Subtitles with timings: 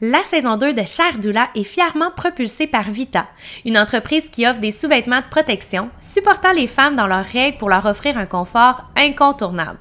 [0.00, 3.26] La saison 2 de Cher Doula est fièrement propulsée par Vita,
[3.64, 7.68] une entreprise qui offre des sous-vêtements de protection, supportant les femmes dans leurs règles pour
[7.68, 9.80] leur offrir un confort incontournable.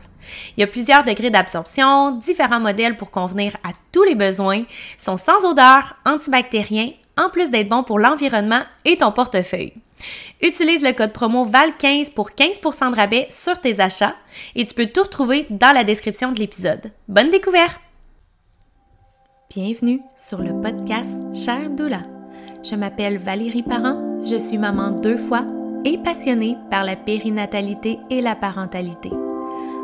[0.56, 4.64] Il y a plusieurs degrés d'absorption, différents modèles pour convenir à tous les besoins,
[4.98, 9.74] sont sans odeur, antibactériens, en plus d'être bons pour l'environnement et ton portefeuille.
[10.42, 14.16] Utilise le code promo VAL15 pour 15% de rabais sur tes achats
[14.56, 16.92] et tu peux tout retrouver dans la description de l'épisode.
[17.08, 17.87] Bonne découverte!
[19.50, 22.02] Bienvenue sur le podcast Cher Doula.
[22.70, 25.46] Je m'appelle Valérie Parent, je suis maman deux fois
[25.86, 29.10] et passionnée par la périnatalité et la parentalité.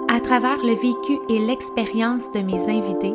[0.10, 3.14] À travers le vécu et l'expérience de mes invités,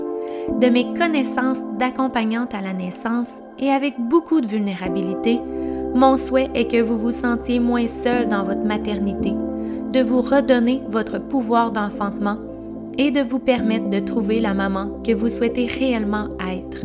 [0.59, 5.39] de mes connaissances d'accompagnante à la naissance et avec beaucoup de vulnérabilité,
[5.95, 9.35] mon souhait est que vous vous sentiez moins seul dans votre maternité,
[9.93, 12.39] de vous redonner votre pouvoir d'enfantement
[12.99, 16.85] et de vous permettre de trouver la maman que vous souhaitez réellement être.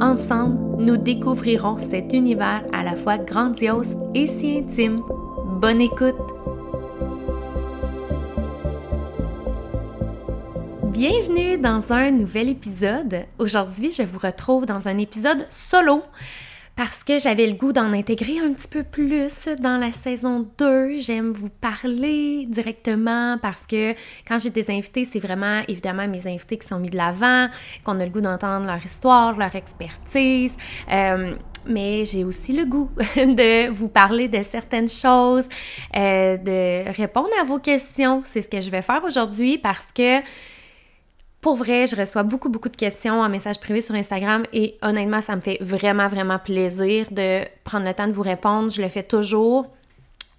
[0.00, 5.02] Ensemble, nous découvrirons cet univers à la fois grandiose et si intime.
[5.60, 6.14] Bonne écoute!
[10.84, 13.24] Bienvenue dans un nouvel épisode.
[13.38, 16.02] Aujourd'hui, je vous retrouve dans un épisode solo
[16.80, 20.98] parce que j'avais le goût d'en intégrer un petit peu plus dans la saison 2.
[21.00, 23.92] J'aime vous parler directement parce que
[24.26, 27.48] quand j'ai des invités, c'est vraiment évidemment mes invités qui sont mis de l'avant,
[27.84, 30.54] qu'on a le goût d'entendre leur histoire, leur expertise.
[30.90, 31.34] Euh,
[31.66, 35.46] mais j'ai aussi le goût de vous parler de certaines choses,
[35.94, 38.22] euh, de répondre à vos questions.
[38.24, 40.22] C'est ce que je vais faire aujourd'hui parce que
[41.40, 45.20] pour vrai, je reçois beaucoup, beaucoup de questions en message privé sur Instagram et honnêtement,
[45.22, 48.70] ça me fait vraiment, vraiment plaisir de prendre le temps de vous répondre.
[48.70, 49.66] Je le fais toujours.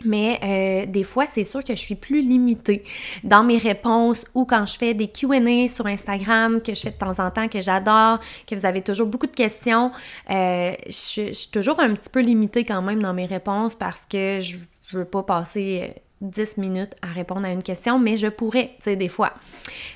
[0.03, 2.83] Mais euh, des fois, c'est sûr que je suis plus limitée
[3.23, 6.97] dans mes réponses ou quand je fais des QA sur Instagram que je fais de
[6.97, 9.91] temps en temps, que j'adore, que vous avez toujours beaucoup de questions.
[10.31, 14.39] Euh, je, suis toujours un petit peu limitée quand même dans mes réponses parce que
[14.39, 14.57] je,
[14.89, 18.71] je veux pas passer euh, 10 minutes à répondre à une question, mais je pourrais,
[18.77, 19.33] tu sais, des fois.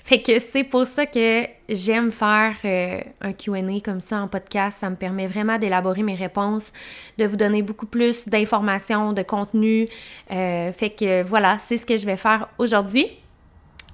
[0.04, 4.80] Fait que c'est pour ça que j'aime faire euh, un QA comme ça en podcast.
[4.82, 6.72] Ça me permet vraiment d'élaborer mes réponses,
[7.18, 9.88] de vous donner beaucoup plus d'informations, de contenu.
[10.32, 13.08] Euh, fait que voilà, c'est ce que je vais faire aujourd'hui.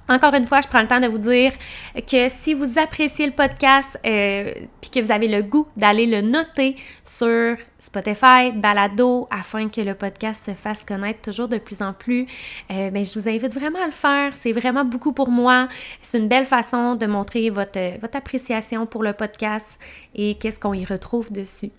[0.10, 1.54] Encore une fois, je prends le temps de vous dire
[1.96, 6.22] que si vous appréciez le podcast euh, puis que vous avez le goût d'aller le
[6.22, 11.94] noter sur Spotify, Balado, afin que le podcast se fasse connaître toujours de plus en
[11.94, 12.28] plus,
[12.72, 14.34] euh, ben, je vous invite vraiment à le faire.
[14.34, 15.70] C'est vraiment beaucoup pour moi.
[16.02, 19.68] C'est une belle façon de montrer votre, votre appréciation pour le podcast
[20.14, 21.72] et qu'est-ce qu'on y retrouve dessus.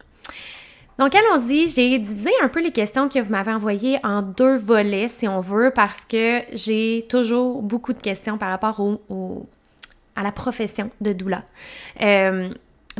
[0.98, 5.08] Donc allons-y, j'ai divisé un peu les questions que vous m'avez envoyées en deux volets,
[5.08, 9.46] si on veut, parce que j'ai toujours beaucoup de questions par rapport au,
[10.16, 11.42] à la profession de doula.
[12.02, 12.50] Euh,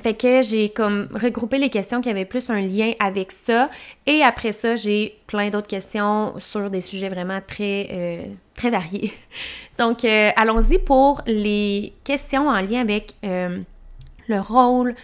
[0.02, 3.68] fait que j'ai comme regroupé les questions qui avaient plus un lien avec ça.
[4.06, 8.22] Et après ça, j'ai plein d'autres questions sur des sujets vraiment très, euh,
[8.54, 9.12] très variés.
[9.78, 14.94] Donc, euh, allons-y pour les questions en lien avec le rôle,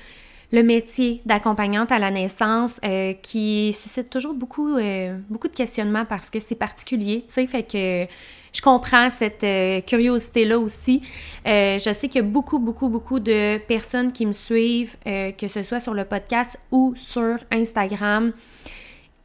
[0.50, 6.06] le métier d'accompagnante à la naissance euh, qui suscite toujours beaucoup, euh, beaucoup de questionnements
[6.06, 8.10] parce que c'est particulier, tu sais, fait que
[8.52, 11.02] je comprends cette euh, curiosité-là aussi.
[11.44, 15.62] je sais qu'il y a beaucoup, beaucoup, beaucoup de personnes qui me suivent, que ce
[15.62, 18.32] soit sur le podcast ou sur Instagram,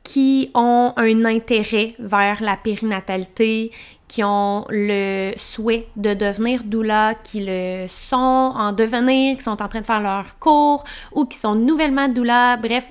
[0.03, 3.71] qui ont un intérêt vers la périnatalité,
[4.13, 8.15] qui ont le souhait de devenir doula, qui le sont
[8.55, 12.57] en devenir, qui sont en train de faire leur cours ou qui sont nouvellement doula.
[12.57, 12.87] Bref,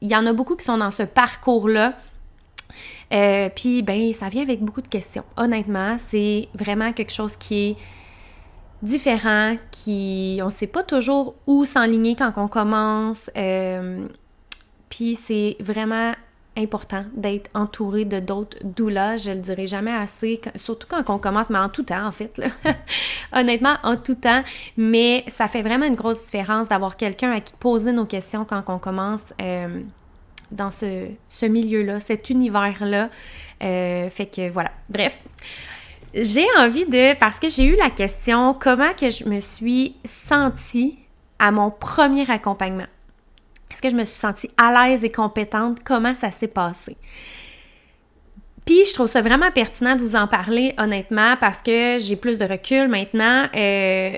[0.00, 1.94] il y en a beaucoup qui sont dans ce parcours-là.
[3.12, 5.22] Euh, puis, ben, ça vient avec beaucoup de questions.
[5.36, 7.76] Honnêtement, c'est vraiment quelque chose qui est
[8.82, 13.30] différent, qui on sait pas toujours où s'enligner quand on commence.
[13.36, 14.08] Euh,
[14.88, 16.14] puis c'est vraiment
[16.56, 19.16] important d'être entouré de d'autres doulas.
[19.16, 22.40] Je le dirai jamais assez, surtout quand on commence, mais en tout temps, en fait.
[23.32, 24.42] Honnêtement, en tout temps.
[24.76, 28.62] Mais ça fait vraiment une grosse différence d'avoir quelqu'un à qui poser nos questions quand
[28.68, 29.80] on commence euh,
[30.50, 33.10] dans ce, milieu-là, cet univers-là.
[33.62, 34.70] Euh, fait que voilà.
[34.88, 35.18] Bref.
[36.16, 40.96] J'ai envie de, parce que j'ai eu la question, comment que je me suis sentie
[41.40, 42.86] à mon premier accompagnement?
[43.74, 45.78] Est-ce que je me suis sentie à l'aise et compétente?
[45.84, 46.96] Comment ça s'est passé?
[48.64, 52.38] Puis je trouve ça vraiment pertinent de vous en parler honnêtement parce que j'ai plus
[52.38, 53.48] de recul maintenant.
[53.52, 54.16] Euh,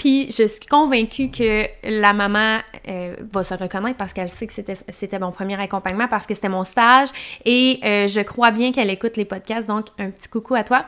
[0.00, 4.54] Puis je suis convaincue que la maman euh, va se reconnaître parce qu'elle sait que
[4.88, 7.10] c'était mon premier accompagnement, parce que c'était mon stage.
[7.44, 10.86] Et euh, je crois bien qu'elle écoute les podcasts, donc un petit coucou à toi.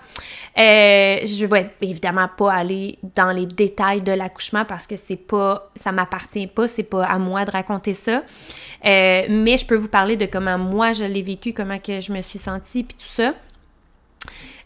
[0.57, 5.71] Euh, je vais évidemment pas aller dans les détails de l'accouchement parce que c'est pas,
[5.75, 8.23] ça m'appartient pas, c'est pas à moi de raconter ça.
[8.83, 12.23] mais je peux vous parler de comment moi je l'ai vécu, comment que je me
[12.23, 13.35] suis sentie, puis tout ça.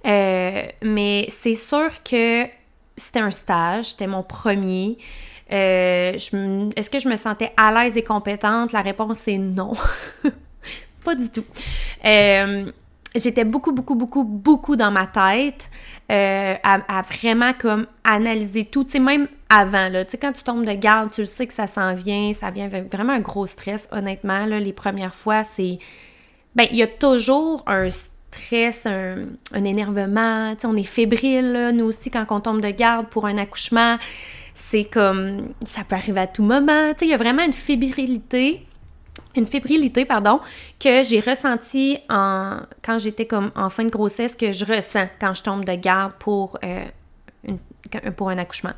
[0.05, 2.47] mais c'est sûr que
[2.97, 4.97] c'était un stage, c'était mon premier.
[5.53, 8.73] Euh, est-ce que je me sentais à l'aise et compétente?
[8.73, 9.73] La réponse est non.
[11.05, 11.45] Pas du tout.
[12.05, 12.71] Euh,
[13.15, 15.71] j'étais beaucoup, beaucoup, beaucoup, beaucoup dans ma tête
[16.11, 18.85] euh, à, vraiment comme analyser tout.
[18.85, 21.47] Tu sais, même avant, là, tu sais, quand tu tombes de garde, tu le sais
[21.47, 25.45] que ça s'en vient, ça vient vraiment un gros stress, honnêtement, là, les premières fois,
[25.57, 25.79] c'est...
[26.57, 32.11] Ben, il y a toujours un stress stress, un, énervement, on est fébrile, nous aussi,
[32.11, 33.99] quand on tombe de garde pour un accouchement,
[34.55, 38.67] c'est comme, ça peut arriver à tout moment, il y a vraiment une fébrilité,
[39.37, 40.41] une fébrilité, pardon,
[40.81, 45.35] que j'ai ressentie en, quand j'étais comme en fin de grossesse, que je ressens quand
[45.35, 46.85] je tombe de garde pour, euh,
[47.95, 48.73] un accouchement.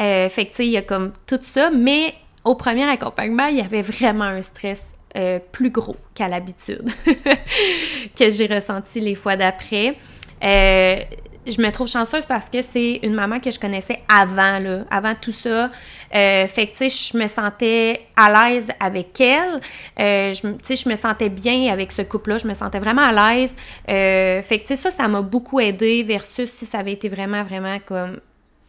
[0.00, 2.14] Euh, fait que, tu sais, il y a comme tout ça, mais
[2.44, 4.82] au premier accompagnement, il y avait vraiment un stress
[5.14, 6.88] euh, plus gros qu'à l'habitude
[8.18, 9.94] que j'ai ressenti les fois d'après.
[10.42, 11.00] Euh,
[11.46, 15.14] je me trouve chanceuse parce que c'est une maman que je connaissais avant, là, avant
[15.14, 15.70] tout ça.
[16.14, 19.60] Euh, fait que, tu sais, je me sentais à l'aise avec elle.
[19.96, 22.38] Tu sais, je me sentais bien avec ce couple-là.
[22.38, 23.54] Je me sentais vraiment à l'aise.
[23.86, 27.42] fait que, tu sais, ça, ça m'a beaucoup aidé versus si ça avait été vraiment,
[27.42, 28.18] vraiment comme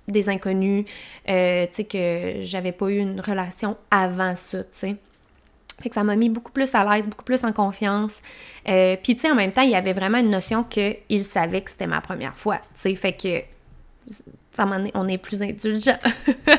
[0.10, 0.84] des inconnus.
[1.26, 4.96] tu sais, que j'avais pas eu une relation avant ça, tu sais.
[5.84, 8.14] Fait que ça m'a mis beaucoup plus à l'aise, beaucoup plus en confiance.
[8.70, 11.60] Euh, Puis, tu sais, en même temps, il y avait vraiment une notion qu'il savait
[11.60, 12.96] que c'était ma première fois, tu sais.
[12.96, 13.42] Fait que,
[14.54, 15.98] ça on est plus indulgent.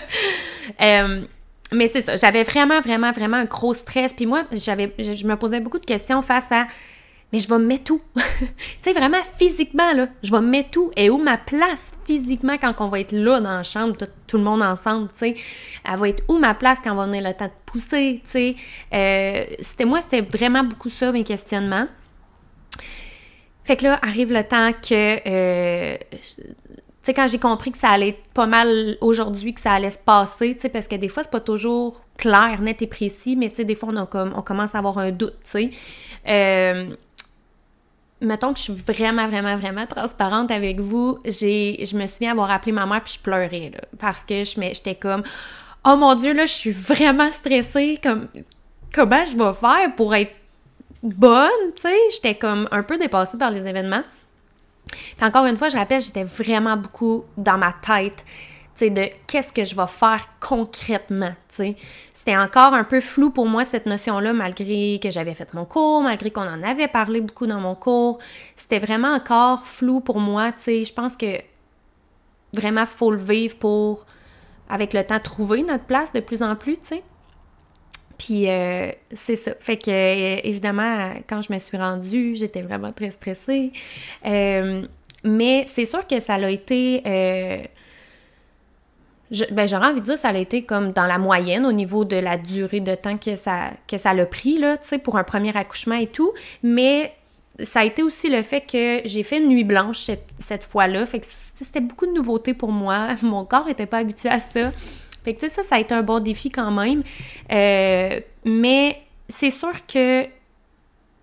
[0.82, 1.22] euh,
[1.72, 4.12] mais c'est ça, j'avais vraiment, vraiment, vraiment un gros stress.
[4.12, 6.66] Puis moi, j'avais, je me posais beaucoup de questions face à
[7.34, 8.00] mais je vais me mettre où?
[8.14, 8.22] tu
[8.80, 10.92] sais, vraiment physiquement, là, je vais me mettre où?
[10.96, 13.96] Et où ma place physiquement quand on va être là dans la chambre,
[14.28, 15.34] tout, le monde ensemble, tu sais?
[15.84, 18.30] Elle va être où ma place quand on va venir le temps de pousser, tu
[18.30, 18.56] sais?
[18.92, 21.88] Euh, c'était moi, c'était vraiment beaucoup ça, mes questionnements.
[23.64, 25.18] Fait que là, arrive le temps que...
[25.26, 26.42] Euh, tu
[27.02, 29.98] sais, quand j'ai compris que ça allait être pas mal aujourd'hui, que ça allait se
[29.98, 33.50] passer, tu sais, parce que des fois, c'est pas toujours clair, net et précis, mais
[33.50, 35.70] tu sais, des fois, on, comme, on commence à avoir un doute, tu sais?
[36.28, 36.94] Euh,
[38.24, 42.72] mettons que je suis vraiment, vraiment, vraiment transparente avec vous, je me souviens avoir appelé
[42.72, 45.22] ma mère puis je pleurais, parce que j'étais comme,
[45.84, 48.28] oh mon Dieu, là, je suis vraiment stressée, comme,
[48.92, 50.32] comment je vais faire pour être
[51.02, 51.98] bonne, tu sais?
[52.12, 54.02] J'étais comme un peu dépassée par les événements.
[54.90, 59.08] Puis encore une fois, je rappelle, j'étais vraiment beaucoup dans ma tête, tu sais, de
[59.26, 61.76] qu'est-ce que je vais faire concrètement, tu sais
[62.24, 66.00] c'était encore un peu flou pour moi cette notion-là, malgré que j'avais fait mon cours,
[66.00, 68.18] malgré qu'on en avait parlé beaucoup dans mon cours.
[68.56, 70.84] C'était vraiment encore flou pour moi, tu sais.
[70.84, 71.36] Je pense que
[72.54, 74.06] vraiment, faut le vivre pour,
[74.70, 77.02] avec le temps, trouver notre place de plus en plus, tu sais.
[78.16, 79.52] Puis euh, c'est ça.
[79.60, 83.70] Fait que, euh, évidemment, quand je me suis rendue, j'étais vraiment très stressée.
[84.24, 84.86] Euh,
[85.24, 87.02] mais c'est sûr que ça a été
[89.50, 92.16] ben, j'aurais envie de dire ça a été comme dans la moyenne au niveau de
[92.16, 95.24] la durée de temps que ça, que ça l'a pris, là, tu sais, pour un
[95.24, 96.32] premier accouchement et tout.
[96.62, 97.14] Mais
[97.60, 101.06] ça a été aussi le fait que j'ai fait une nuit blanche cette, fois-là.
[101.06, 103.08] Fait que c'était beaucoup de nouveautés pour moi.
[103.22, 104.72] Mon corps n'était pas habitué à ça.
[105.24, 107.02] Fait que, tu sais, ça, ça a été un bon défi quand même.
[107.52, 110.26] Euh, mais c'est sûr que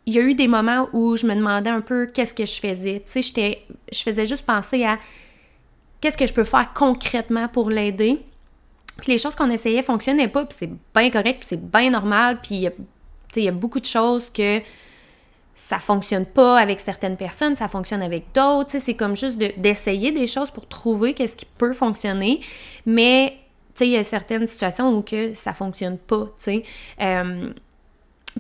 [0.07, 2.59] il y a eu des moments où je me demandais un peu qu'est-ce que je
[2.59, 3.03] faisais.
[3.05, 3.59] Tu sais,
[3.91, 4.97] je faisais juste penser à
[6.01, 8.19] qu'est-ce que je peux faire concrètement pour l'aider.
[8.97, 12.39] Puis les choses qu'on essayait fonctionnaient pas, puis c'est bien correct, puis c'est bien normal,
[12.41, 12.67] puis
[13.35, 14.61] il y a beaucoup de choses que
[15.55, 20.27] ça fonctionne pas avec certaines personnes, ça fonctionne avec d'autres, c'est comme juste d'essayer des
[20.27, 22.41] choses pour trouver qu'est-ce qui peut fonctionner,
[22.85, 23.37] mais
[23.79, 26.29] il y a certaines situations où que ça fonctionne pas.
[26.47, 27.53] Euh,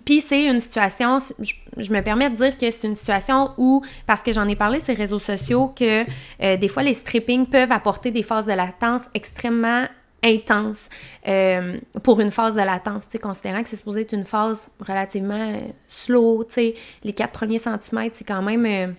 [0.05, 4.21] puis c'est une situation, je, me permets de dire que c'est une situation où, parce
[4.21, 6.03] que j'en ai parlé sur les réseaux sociaux, que
[6.41, 9.85] euh, des fois les strippings peuvent apporter des phases de latence extrêmement
[10.23, 10.87] intenses
[11.27, 15.59] euh, pour une phase de latence, considérant que c'est supposé être une phase relativement euh,
[15.87, 18.95] slow, tu sais, les quatre premiers centimètres, c'est quand même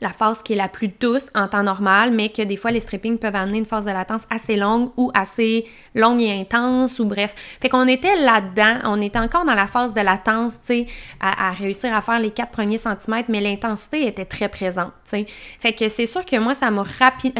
[0.00, 2.80] la phase qui est la plus douce en temps normal, mais que des fois les
[2.80, 7.04] strippings peuvent amener une phase de latence assez longue ou assez longue et intense ou
[7.04, 7.34] bref.
[7.60, 10.86] Fait qu'on était là-dedans, on était encore dans la phase de latence, tu sais,
[11.20, 15.26] à, réussir à faire les quatre premiers centimètres, mais l'intensité était très présente, tu sais.
[15.28, 16.84] Fait que c'est sûr que moi, ça m'a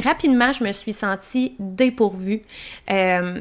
[0.02, 2.42] rapidement, je me suis sentie dépourvue.
[2.90, 3.40] Euh,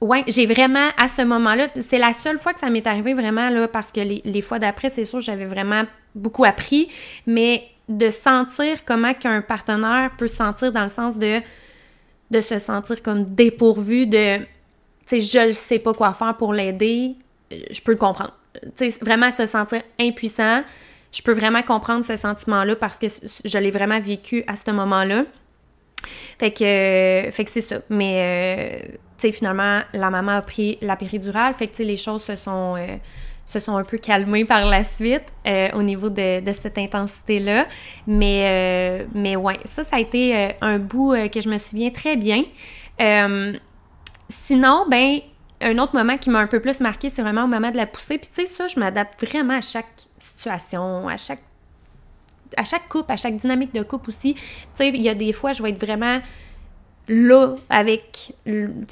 [0.00, 3.50] Ouais, j'ai vraiment, à ce moment-là, c'est la seule fois que ça m'est arrivé vraiment,
[3.50, 6.88] là, parce que les, fois d'après, c'est sûr, j'avais vraiment beaucoup appris,
[7.26, 11.40] mais de sentir comment qu'un partenaire peut se sentir dans le sens de,
[12.30, 14.44] de se sentir comme dépourvu, de, tu
[15.06, 17.16] sais, je ne sais pas quoi faire pour l'aider,
[17.52, 18.34] euh, je peux le comprendre.
[18.76, 20.62] Tu sais, vraiment se sentir impuissant,
[21.12, 23.06] je peux vraiment comprendre ce sentiment-là parce que
[23.44, 25.24] je l'ai vraiment vécu à ce moment-là.
[26.38, 27.80] Fait que, euh, fait que c'est ça.
[27.90, 31.54] Mais, euh, sais, finalement, la maman a pris la péridurale.
[31.54, 32.96] Fait que, tu sais, les choses se sont, euh,
[33.46, 35.32] se sont un peu calmées par la suite
[35.74, 37.66] au niveau de, de cette intensité-là.
[38.06, 42.44] Mais, mais ouais, ça, ça a été un bout que je me souviens très bien.
[44.28, 45.20] sinon, ben,
[45.60, 47.86] un autre moment qui m'a un peu plus marqué, c'est vraiment au moment de la
[47.86, 48.18] poussée.
[48.18, 51.42] Puis, tu sais, ça, je m'adapte vraiment à chaque situation, à chaque
[52.56, 54.34] à chaque coupe, à chaque dynamique de coupe aussi.
[54.34, 54.40] Tu
[54.74, 56.20] sais, il y a des fois, je vais être vraiment
[57.10, 58.32] là avec,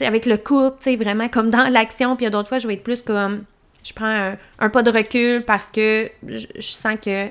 [0.00, 2.16] avec le couple, vraiment comme dans l'action.
[2.16, 3.44] Puis d'autres fois, je vais être plus comme,
[3.84, 7.28] je prends un, pas de recul parce que je, sens que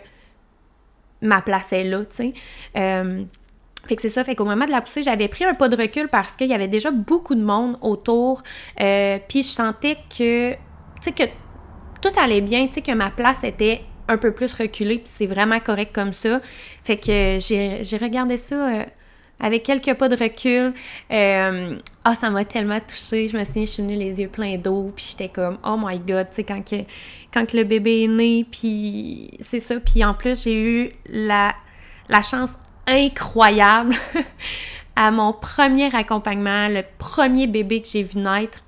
[1.22, 2.34] ma place est là, tu sais.
[2.78, 3.24] Euh,
[3.86, 5.76] fait que c'est ça, fait qu'au moment de la poussée, j'avais pris un pas de
[5.76, 8.44] recul parce qu'il y avait déjà beaucoup de monde autour.
[8.80, 10.58] Euh, puis je sentais que, tu
[11.02, 11.24] sais, que
[12.02, 15.26] tout allait bien, tu sais, que ma place était un peu plus reculé, puis c'est
[15.26, 16.40] vraiment correct comme ça.
[16.84, 18.84] Fait que j'ai regardé ça euh,
[19.40, 20.74] avec quelques pas de recul.
[21.12, 23.28] Euh, ah, ça m'a tellement touchée.
[23.28, 26.00] Je me souviens, je suis venue les yeux pleins d'eau, puis j'étais comme, oh my
[26.00, 26.78] god, tu sais, quand, que,
[27.34, 29.80] quand le bébé est né, puis c'est ça.
[29.80, 31.54] Puis en plus, j'ai eu la,
[32.10, 32.52] la chance
[32.88, 33.94] incroyable
[34.96, 38.60] à mon premier accompagnement, le premier bébé que j'ai vu naître,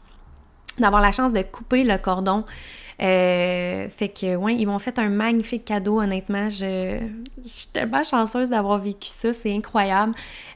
[0.78, 2.46] d'avoir la chance de couper le cordon.
[3.02, 6.50] Euh, fait que, ouais, ils m'ont fait un magnifique cadeau, honnêtement.
[6.50, 7.00] Je,
[7.46, 10.14] suis tellement chanceuse d'avoir vécu ça, c'est incroyable.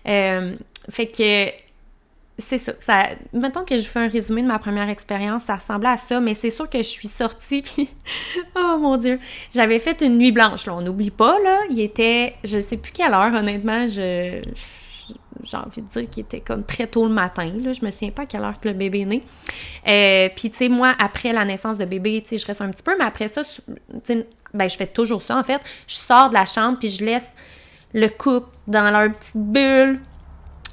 [0.08, 0.56] Euh,
[0.90, 1.52] fait que,
[2.38, 3.10] c'est ça, ça.
[3.32, 6.34] Mettons que je fais un résumé de ma première expérience, ça ressemblait à ça, mais
[6.34, 7.90] c'est sûr que je suis sortie, puis.
[8.56, 9.20] oh mon Dieu!
[9.54, 11.60] J'avais fait une nuit blanche, là, on n'oublie pas, là.
[11.70, 12.36] Il était.
[12.44, 14.42] Je sais plus quelle heure, honnêtement, je
[15.44, 17.46] j'ai envie de dire qu'il était comme très tôt le matin.
[17.46, 17.74] Là.
[17.74, 19.24] Je me souviens pas à quelle heure que le bébé est né.
[19.88, 22.70] Euh, puis, tu sais, moi, après la naissance de bébé, tu sais, je reste un
[22.70, 23.42] petit peu, mais après ça,
[24.54, 25.62] ben, je fais toujours ça, en fait.
[25.88, 27.28] Je sors de la chambre, puis je laisse
[27.94, 30.00] le couple dans leur petite bulle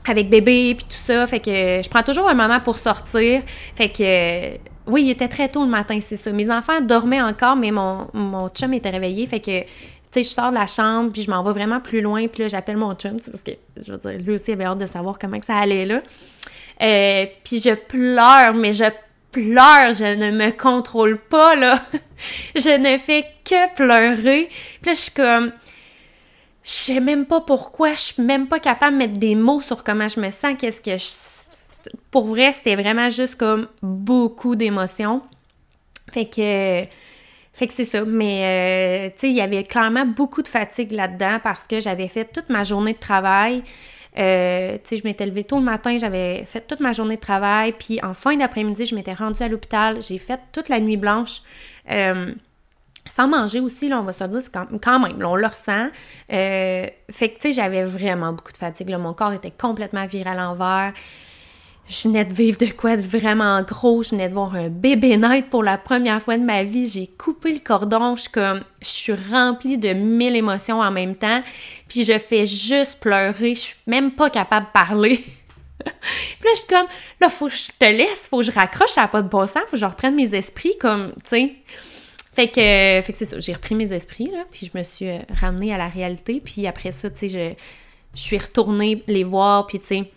[0.07, 1.27] avec bébé, puis tout ça.
[1.27, 3.43] Fait que je prends toujours un moment pour sortir.
[3.77, 4.57] Fait que...
[4.91, 6.33] oui, il était très tôt le matin, c'est ça.
[6.33, 9.27] Mes enfants dormaient encore, mais mon, mon chum était réveillé.
[9.27, 9.65] Fait que
[10.13, 12.49] sais, je sors de la chambre, puis je m'en vais vraiment plus loin, puis là,
[12.49, 15.39] j'appelle mon chum, parce que, je veux dire, lui aussi avait hâte de savoir comment
[15.39, 16.03] que ça allait, là.
[16.83, 18.85] Euh, puis je pleure, mais je
[19.31, 21.83] pleure, je ne me contrôle pas, là.
[22.55, 24.49] je ne fais que pleurer.
[24.81, 25.53] Puis là, je suis comme...
[26.63, 29.83] Je sais même pas pourquoi, je suis même pas capable de mettre des mots sur
[29.83, 31.91] comment je me sens, qu'est-ce que je...
[32.11, 35.23] Pour vrai, c'était vraiment juste comme beaucoup d'émotions.
[36.13, 36.85] Fait que
[37.61, 38.07] fait que c'est ça.
[38.07, 42.09] Mais, euh, tu sais, il y avait clairement beaucoup de fatigue là-dedans parce que j'avais
[42.09, 43.63] fait toute ma journée de travail.
[44.19, 47.21] Euh, tu sais, je m'étais levée tôt le matin, j'avais fait toute ma journée de
[47.21, 47.75] travail.
[47.79, 50.01] Puis en fin d'après-midi, je m'étais rendue à l'hôpital.
[50.01, 51.43] J'ai fait toute la nuit blanche.
[51.91, 52.33] Euh,
[53.05, 55.89] sans manger aussi, là, on va se dire, c'est quand, même, on le ressent.
[56.31, 58.89] fait que, tu sais, j'avais vraiment beaucoup de fatigue.
[58.97, 60.95] Mon corps était complètement viré à l'envers
[61.91, 65.17] je venais de vivre de quoi de vraiment gros, je venais de voir un bébé
[65.17, 68.63] naître pour la première fois de ma vie, j'ai coupé le cordon, je suis comme,
[68.81, 71.43] je suis remplie de mille émotions en même temps,
[71.89, 75.17] puis je fais juste pleurer, je suis même pas capable de parler.
[75.85, 76.87] puis là, je suis comme,
[77.21, 79.49] là, faut que je te laisse, faut que je raccroche, ça n'a pas de bon
[79.49, 81.53] sens, faut que je reprenne mes esprits, comme, tu sais.
[82.37, 85.09] Fait que, fait que c'est ça, j'ai repris mes esprits, là, puis je me suis
[85.09, 87.55] euh, ramenée à la réalité, puis après ça, tu sais, je,
[88.15, 90.11] je suis retournée les voir, puis tu sais,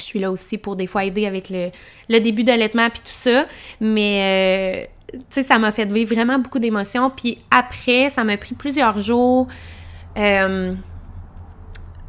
[0.00, 1.70] je suis là aussi pour des fois aider avec le,
[2.08, 3.46] le début d'allaitement puis tout ça.
[3.80, 7.10] Mais, euh, tu sais, ça m'a fait vivre vraiment beaucoup d'émotions.
[7.10, 9.46] Puis après, ça m'a pris plusieurs jours.
[10.16, 10.74] Euh,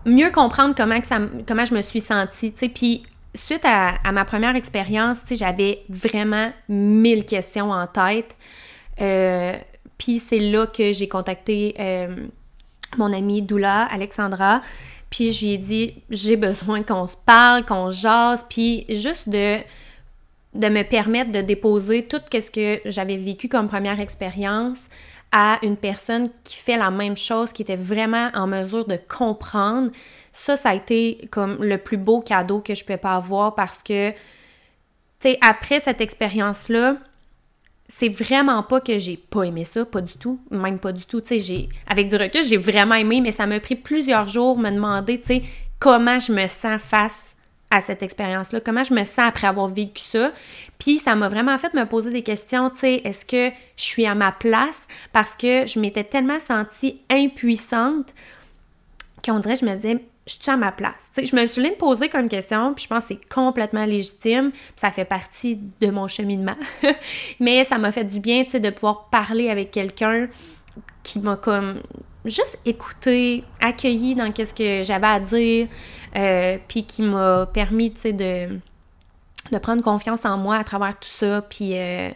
[0.05, 2.69] mieux comprendre comment, que ça, comment je me suis sentie, tu sais.
[2.69, 8.35] Puis suite à, ma première expérience, tu sais, j'avais vraiment mille questions en tête.
[9.01, 9.53] Euh,
[9.97, 11.75] puis c'est là que j'ai contacté
[12.97, 14.61] mon amie Doula, Alexandra,
[15.15, 19.59] puis je lui ai dit, j'ai besoin qu'on se parle, qu'on jase, puis juste de,
[20.53, 24.89] de me permettre de déposer tout ce que j'avais vécu comme première expérience
[25.31, 29.89] à une personne qui fait la même chose, qui était vraiment en mesure de comprendre,
[30.33, 33.77] ça, ça a été comme le plus beau cadeau que je peux pas avoir parce
[33.77, 34.17] que, tu
[35.19, 36.97] sais, après cette expérience-là,
[37.87, 41.21] c'est vraiment pas que j'ai pas aimé ça, pas du tout, même pas du tout.
[41.21, 44.71] Tu j'ai, avec du recul, j'ai vraiment aimé, mais ça m'a pris plusieurs jours me
[44.71, 45.41] demander, tu
[45.79, 47.35] comment je me sens face
[47.69, 50.31] à cette expérience-là, comment je me sens après avoir vécu ça.
[50.79, 54.15] Puis ça m'a vraiment fait me poser des questions, tu est-ce que je suis à
[54.15, 54.81] ma place?
[55.13, 58.13] Parce que je m'étais tellement sentie impuissante
[59.23, 61.09] qu'on dirait, je me disais, je suis à ma place.
[61.17, 64.51] je me suis poser comme question, puis je pense que c'est complètement légitime.
[64.75, 66.55] Ça fait partie de mon cheminement.
[67.39, 70.27] Mais ça m'a fait du bien, de pouvoir parler avec quelqu'un
[71.03, 71.79] qui m'a comme
[72.25, 75.67] juste écouté, accueilli dans qu'est-ce que j'avais à dire,
[76.15, 78.59] euh, puis qui m'a permis, de,
[79.51, 82.09] de prendre confiance en moi à travers tout ça, puis euh,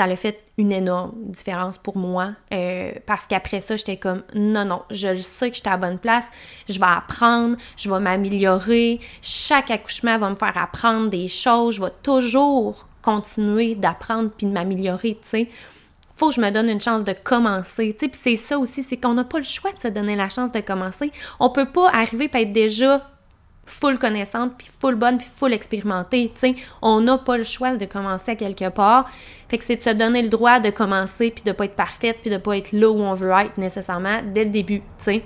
[0.00, 4.64] ça a fait une énorme différence pour moi euh, parce qu'après ça, j'étais comme non,
[4.64, 6.24] non, je sais que j'étais à la bonne place,
[6.70, 11.84] je vais apprendre, je vais m'améliorer, chaque accouchement va me faire apprendre des choses, je
[11.84, 15.48] vais toujours continuer d'apprendre puis de m'améliorer, tu sais.
[16.16, 18.82] Faut que je me donne une chance de commencer, tu sais, puis c'est ça aussi,
[18.82, 21.12] c'est qu'on n'a pas le choix de se donner la chance de commencer.
[21.40, 23.06] On peut pas arriver à être déjà
[23.66, 26.54] full connaissante, puis full bonne, puis full expérimentée, tu sais.
[26.82, 29.08] On n'a pas le choix de commencer à quelque part.
[29.48, 32.18] Fait que c'est de se donner le droit de commencer, puis de pas être parfaite,
[32.20, 35.22] puis de pas être là où on veut être nécessairement dès le début, tu sais.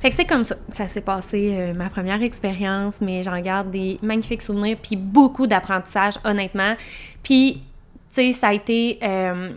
[0.00, 0.56] Fait que c'est comme ça.
[0.68, 5.46] Ça s'est passé euh, ma première expérience, mais j'en garde des magnifiques souvenirs, puis beaucoup
[5.46, 6.74] d'apprentissage, honnêtement.
[7.22, 7.62] Puis,
[8.14, 8.98] tu sais, ça a été...
[9.02, 9.52] Euh,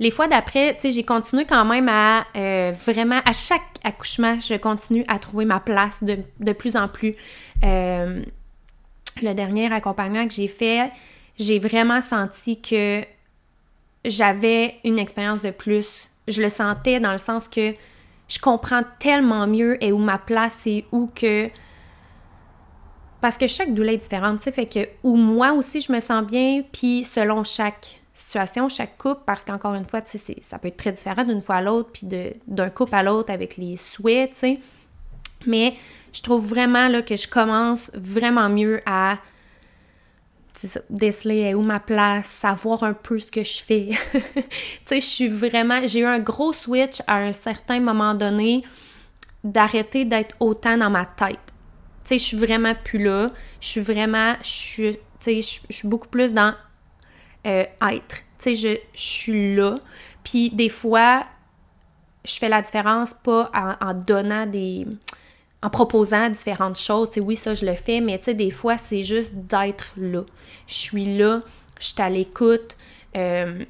[0.00, 4.40] les fois d'après, tu sais, j'ai continué quand même à euh, vraiment, à chaque accouchement,
[4.40, 7.14] je continue à trouver ma place de, plus en plus.
[7.64, 8.22] Euh,
[9.22, 10.90] le dernier accompagnement que j'ai fait,
[11.38, 13.04] j'ai vraiment senti que
[14.06, 15.92] j'avais une expérience de plus.
[16.26, 17.74] Je le sentais dans le sens que
[18.26, 21.50] je comprends tellement mieux et où ma place est où que
[23.20, 26.00] parce que chaque douleur est différente, tu sais, fait que où moi aussi je me
[26.00, 30.76] sens bien, puis selon chaque situation, chaque couple, parce qu'encore une fois, ça peut être
[30.76, 32.06] très différent d'une fois à l'autre, puis
[32.46, 34.60] d'un couple à l'autre avec les souhaits, tu sais.
[35.46, 35.74] Mais
[36.12, 39.18] je trouve vraiment là, que je commence vraiment mieux à
[40.66, 43.90] ça, déceler où ma place, savoir un peu ce que je fais.
[44.12, 44.20] tu
[44.86, 45.86] sais, je suis vraiment.
[45.86, 48.62] J'ai eu un gros switch à un certain moment donné
[49.42, 51.38] d'arrêter d'être autant dans ma tête.
[52.04, 53.28] Tu sais, je suis vraiment plus là.
[53.60, 54.34] Je suis vraiment.
[54.42, 56.54] Je suis, je suis beaucoup plus dans
[57.46, 58.16] euh, être.
[58.38, 59.74] Tu sais, je, suis là.
[60.24, 61.26] Puis des fois,
[62.24, 64.86] je fais la différence pas en, donnant des.
[65.62, 67.10] en proposant différentes choses.
[67.10, 70.22] Tu oui, ça, je le fais, mais tu sais, des fois, c'est juste d'être là.
[70.66, 71.42] Je suis là,
[71.78, 72.76] je suis à l'écoute.
[73.16, 73.64] Euh,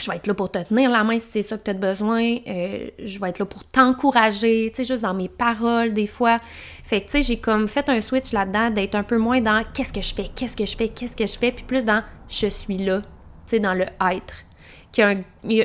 [0.00, 1.74] je vais être là pour te tenir la main si c'est ça que tu as
[1.74, 2.36] besoin.
[2.46, 6.38] Euh, je vais être là pour t'encourager, tu sais, juste dans mes paroles des fois.
[6.84, 9.64] Fait que, tu sais, j'ai comme fait un switch là-dedans d'être un peu moins dans
[9.74, 12.02] qu'est-ce que je fais, qu'est-ce que je fais, qu'est-ce que je fais, puis plus dans
[12.28, 13.06] je suis là, tu
[13.46, 14.44] sais, dans le être.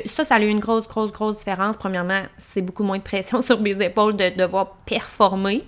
[0.06, 1.76] ça, ça a eu une grosse, grosse, grosse différence.
[1.76, 5.64] Premièrement, c'est beaucoup moins de pression sur mes épaules de devoir performer.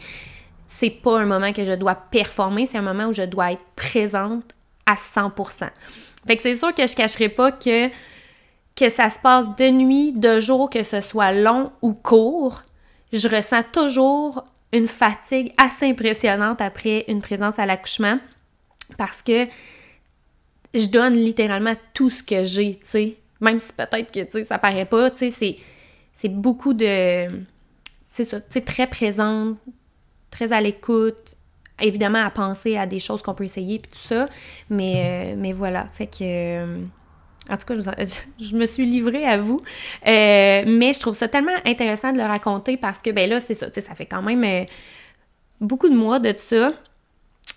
[0.66, 3.62] C'est pas un moment que je dois performer, c'est un moment où je dois être
[3.74, 4.44] présente
[4.84, 5.68] à 100%.
[6.26, 7.88] Fait que c'est sûr que je cacherai pas que
[8.78, 12.62] que ça se passe de nuit, de jour, que ce soit long ou court,
[13.12, 18.20] je ressens toujours une fatigue assez impressionnante après une présence à l'accouchement
[18.96, 19.46] parce que
[20.74, 23.16] je donne littéralement tout ce que j'ai, tu sais.
[23.40, 25.56] Même si peut-être que, tu sais, ça paraît pas, tu sais,
[26.14, 27.28] c'est beaucoup de...
[28.04, 29.58] C'est ça, tu sais, très présente,
[30.30, 31.36] très à l'écoute,
[31.80, 34.28] évidemment à penser à des choses qu'on peut essayer puis tout ça,
[34.70, 36.18] mais, euh, mais voilà, fait que...
[36.22, 36.84] Euh,
[37.48, 37.74] en tout cas,
[38.40, 39.60] je, me suis livrée à vous.
[40.06, 43.54] Euh, mais je trouve ça tellement intéressant de le raconter parce que, ben là, c'est
[43.54, 44.64] ça, ça fait quand même euh,
[45.60, 46.72] beaucoup de mois de ça.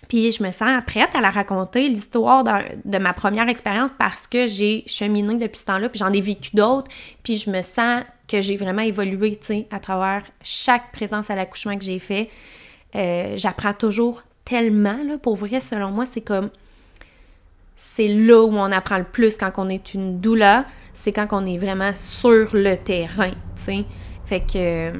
[0.08, 4.46] Puis je me sens prête à la raconter, l'histoire de ma première expérience, parce que
[4.46, 6.90] j'ai cheminé depuis ce temps-là, puis j'en ai vécu d'autres,
[7.22, 11.34] puis je me sens que j'ai vraiment évolué, tu sais, à travers chaque présence à
[11.34, 12.30] l'accouchement que j'ai fait.
[12.94, 16.50] Euh, j'apprends toujours tellement, là, pour vrai, selon moi, c'est comme
[17.76, 21.46] c'est là où on apprend le plus quand on est une doula, c'est quand on
[21.46, 23.32] est vraiment sur le terrain,
[23.64, 23.84] tu.
[24.24, 24.92] Fait que...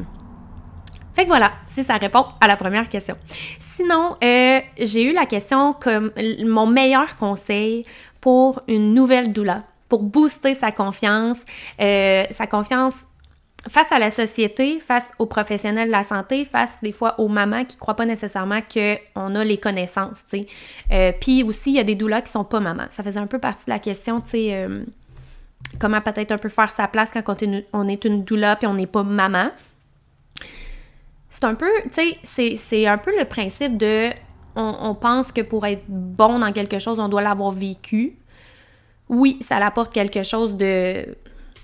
[1.15, 3.17] Fait que voilà, si ça répond à la première question.
[3.59, 6.11] Sinon, euh, j'ai eu la question comme
[6.45, 7.85] mon meilleur conseil
[8.21, 11.39] pour une nouvelle doula, pour booster sa confiance,
[11.81, 12.95] euh, sa confiance
[13.69, 17.65] face à la société, face aux professionnels de la santé, face des fois aux mamans
[17.65, 20.47] qui croient pas nécessairement qu'on a les connaissances, tu sais.
[20.91, 22.87] Euh, puis aussi, il y a des doulas qui sont pas mamans.
[22.91, 24.85] Ça faisait un peu partie de la question, tu sais, euh,
[25.79, 28.87] comment peut-être un peu faire sa place quand on est une, doula puis on n'est
[28.87, 29.51] pas maman.
[31.31, 34.11] C'est un peu, tu sais, c'est un peu le principe de
[34.55, 38.19] on, pense que pour être bon dans quelque chose, on doit l'avoir vécu.
[39.09, 41.07] Oui, ça apporte quelque chose de,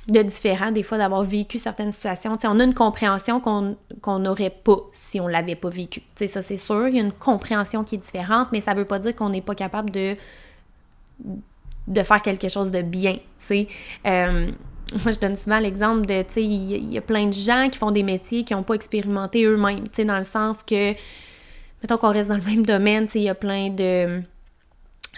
[0.08, 2.38] de différent, des fois, d'avoir vécu certaines situations.
[2.40, 6.02] sais, on a une compréhension qu'on n'aurait pas si on l'avait pas vécu.
[6.14, 6.88] sais, ça, c'est sûr.
[6.88, 9.42] Il y a une compréhension qui est différente, mais ça veut pas dire qu'on n'est
[9.42, 10.16] pas capable de
[11.88, 13.16] de faire quelque chose de bien.
[13.50, 14.50] Euh,
[15.04, 17.78] moi, je donne souvent l'exemple de, tu sais, il y, a plein de gens qui
[17.78, 20.92] font des métiers qui n'ont pas expérimenté eux-mêmes, tu sais, dans le sens que,
[21.82, 24.22] mettons qu'on reste dans le même domaine, tu sais, il y a plein de,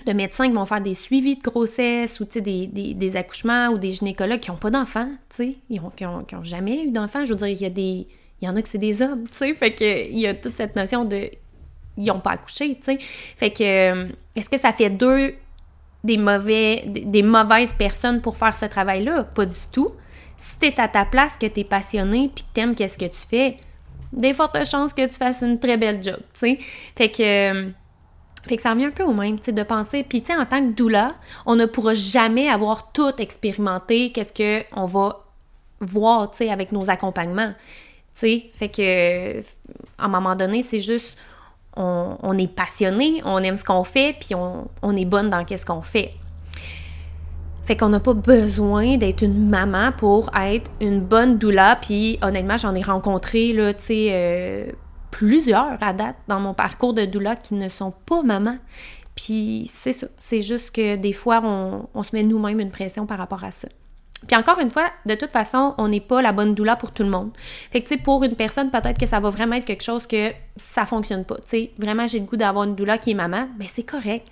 [0.06, 4.40] de médecins qui vont faire des suivis de grossesse ou, des, accouchements ou des gynécologues
[4.40, 6.04] qui n'ont pas d'enfants, sais, ils ont, qui
[6.42, 7.24] jamais eu d'enfants.
[7.24, 8.06] Je veux dire, il y a des...
[8.42, 10.32] Il y en a que c'est des hommes, tu sais, fait que il y a
[10.32, 11.28] toute cette notion de...
[11.98, 12.98] Ils n'ont pas accouché, tu sais.
[13.36, 15.34] Fait que, euh, est-ce que ça fait deux
[16.04, 19.24] des, mauvais, des mauvaises personnes pour faire ce travail-là?
[19.24, 19.90] Pas du tout.
[20.38, 22.96] Si tu es à ta place, que tu es passionné puis que tu aimes qu'est-ce
[22.96, 23.58] que tu fais,
[24.12, 26.58] des fortes chances que tu fasses une très belle job, tu sais.
[26.96, 27.70] Fait que, euh,
[28.46, 30.03] fait que ça revient un peu au même, tu sais, de penser.
[30.03, 31.14] Puis, en tant que doula,
[31.46, 35.24] on ne pourra jamais avoir tout expérimenté, qu'est-ce qu'on va
[35.81, 37.53] voir, avec nos accompagnements.
[38.14, 39.40] Tu sais, fait que,
[39.98, 41.16] à un moment donné, c'est juste,
[41.76, 45.83] on, est passionné, on aime ce qu'on fait, puis on, est bonne dans qu'est-ce qu'on
[45.83, 46.12] fait.
[47.64, 51.76] Fait qu'on n'a pas besoin d'être une maman pour être une bonne doula.
[51.81, 54.72] Puis honnêtement, j'en ai rencontré, là, tu sais, euh,
[55.11, 58.59] plusieurs à date dans mon parcours de doula qui ne sont pas mamans.
[59.14, 60.07] Puis c'est ça.
[60.18, 63.68] C'est juste que des fois, on, se met nous-mêmes une pression par rapport à ça.
[64.27, 67.03] Puis encore une fois, de toute façon, on n'est pas la bonne doula pour tout
[67.03, 67.31] le monde.
[67.70, 70.07] Fait que, tu sais, pour une personne, peut-être que ça va vraiment être quelque chose
[70.07, 71.37] que ça fonctionne pas.
[71.37, 74.27] Tu sais, vraiment, j'ai le goût d'avoir une doula qui est maman, mais c'est correct.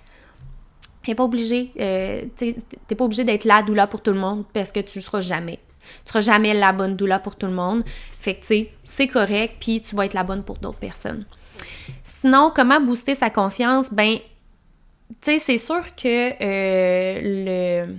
[1.03, 4.71] T'es pas obligé, euh, t'es pas obligé d'être la doula pour tout le monde parce
[4.71, 5.59] que tu ne seras jamais.
[6.05, 7.83] Tu seras jamais la bonne doula pour tout le monde.
[8.19, 11.25] Fait que, tu sais, c'est correct, puis tu vas être la bonne pour d'autres personnes.
[12.03, 13.87] Sinon, comment booster sa confiance?
[13.91, 17.95] Ben, tu sais, c'est sûr que euh, le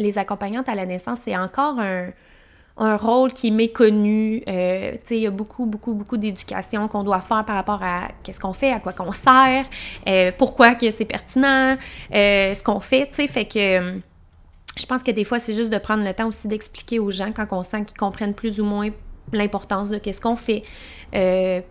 [0.00, 4.44] les accompagnantes à la naissance, c'est encore un, rôle qui est méconnu.
[4.46, 8.38] Euh, il y a beaucoup, beaucoup, beaucoup d'éducation qu'on doit faire par rapport à qu'est-ce
[8.38, 9.66] qu'on fait, à quoi qu'on sert,
[10.06, 11.76] euh, pourquoi que c'est pertinent,
[12.12, 13.26] ce qu'on fait, tu sais.
[13.26, 13.98] Fait que
[14.78, 17.32] je pense que des fois, c'est juste de prendre le temps aussi d'expliquer aux gens
[17.32, 18.90] quand on sent qu'ils comprennent plus ou moins
[19.32, 20.62] l'importance de qu'est-ce qu'on fait.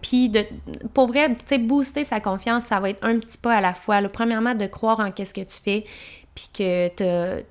[0.02, 0.46] puis, de,
[0.94, 4.02] pour vrai, tu booster sa confiance, ça va être un petit pas à la fois.
[4.10, 5.86] premièrement, de croire en qu'est-ce que tu fais,
[6.36, 6.90] puis que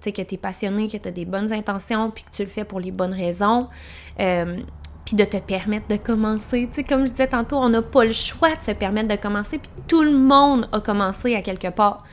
[0.01, 2.79] tu es passionné, que tu as des bonnes intentions, puis que tu le fais pour
[2.79, 3.69] les bonnes raisons.
[4.21, 4.59] Euh,
[5.05, 6.69] puis de te permettre de commencer.
[6.75, 9.59] Tu comme je disais tantôt, on n'a pas le choix de se permettre de commencer,
[9.59, 12.05] puis tout le monde a commencé à quelque part.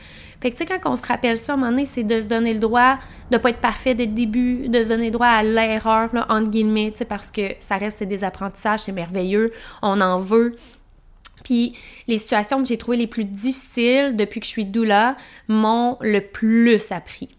[0.44, 2.20] Fait que, tu sais, quand on se rappelle ça, à un moment donné, c'est de
[2.20, 3.00] se donner le droit
[3.32, 6.50] de pas être parfait dès le début, de se donner le droit à l'erreur, entre
[6.50, 10.58] guillemets, tu sais, parce que ça reste, c'est des apprentissages, c'est merveilleux, on en veut.
[11.46, 11.78] Puis
[12.10, 15.16] les situations que j'ai trouvées les plus difficiles depuis que je suis doula
[15.48, 17.38] m'ont le plus appris.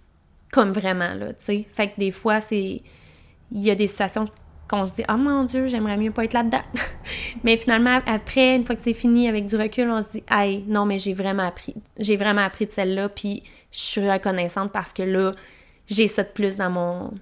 [0.50, 1.66] Comme vraiment, là, tu sais.
[1.74, 2.80] Fait que des fois, c'est.
[3.52, 4.30] Il y a des situations
[4.68, 6.62] qu'on se dit Oh mon Dieu, j'aimerais mieux pas être là-dedans.
[7.44, 10.64] mais finalement, après, une fois que c'est fini avec du recul, on se dit Hey,
[10.66, 11.74] non, mais j'ai vraiment appris.
[11.98, 15.32] J'ai vraiment appris de celle-là, puis je suis reconnaissante parce que là,
[15.86, 17.12] j'ai ça de plus dans mon.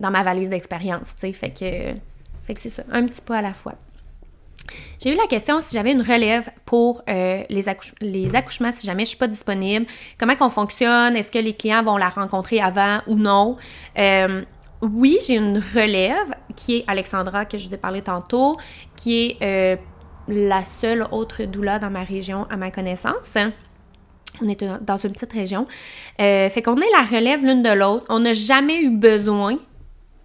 [0.00, 1.32] dans ma valise d'expérience, tu sais.
[1.32, 1.98] Fait que.
[2.44, 3.74] Fait que c'est ça, un petit pas à la fois.
[5.00, 7.64] J'ai eu la question si j'avais une relève pour euh, les,
[8.00, 9.86] les, accouchements, si jamais je suis pas disponible.
[10.18, 11.16] Comment qu'on fonctionne?
[11.16, 13.56] Est-ce que les clients vont la rencontrer avant ou non?
[13.98, 14.44] Euh,
[14.82, 18.56] oui, j'ai une relève qui est Alexandra, que je vous ai parlé tantôt,
[18.96, 19.76] qui est euh,
[20.28, 23.32] la seule autre doula dans ma région à ma connaissance.
[24.42, 25.66] On est dans une petite région.
[26.18, 28.06] fait qu'on est la relève l'une de l'autre.
[28.08, 29.58] On n'a jamais eu besoin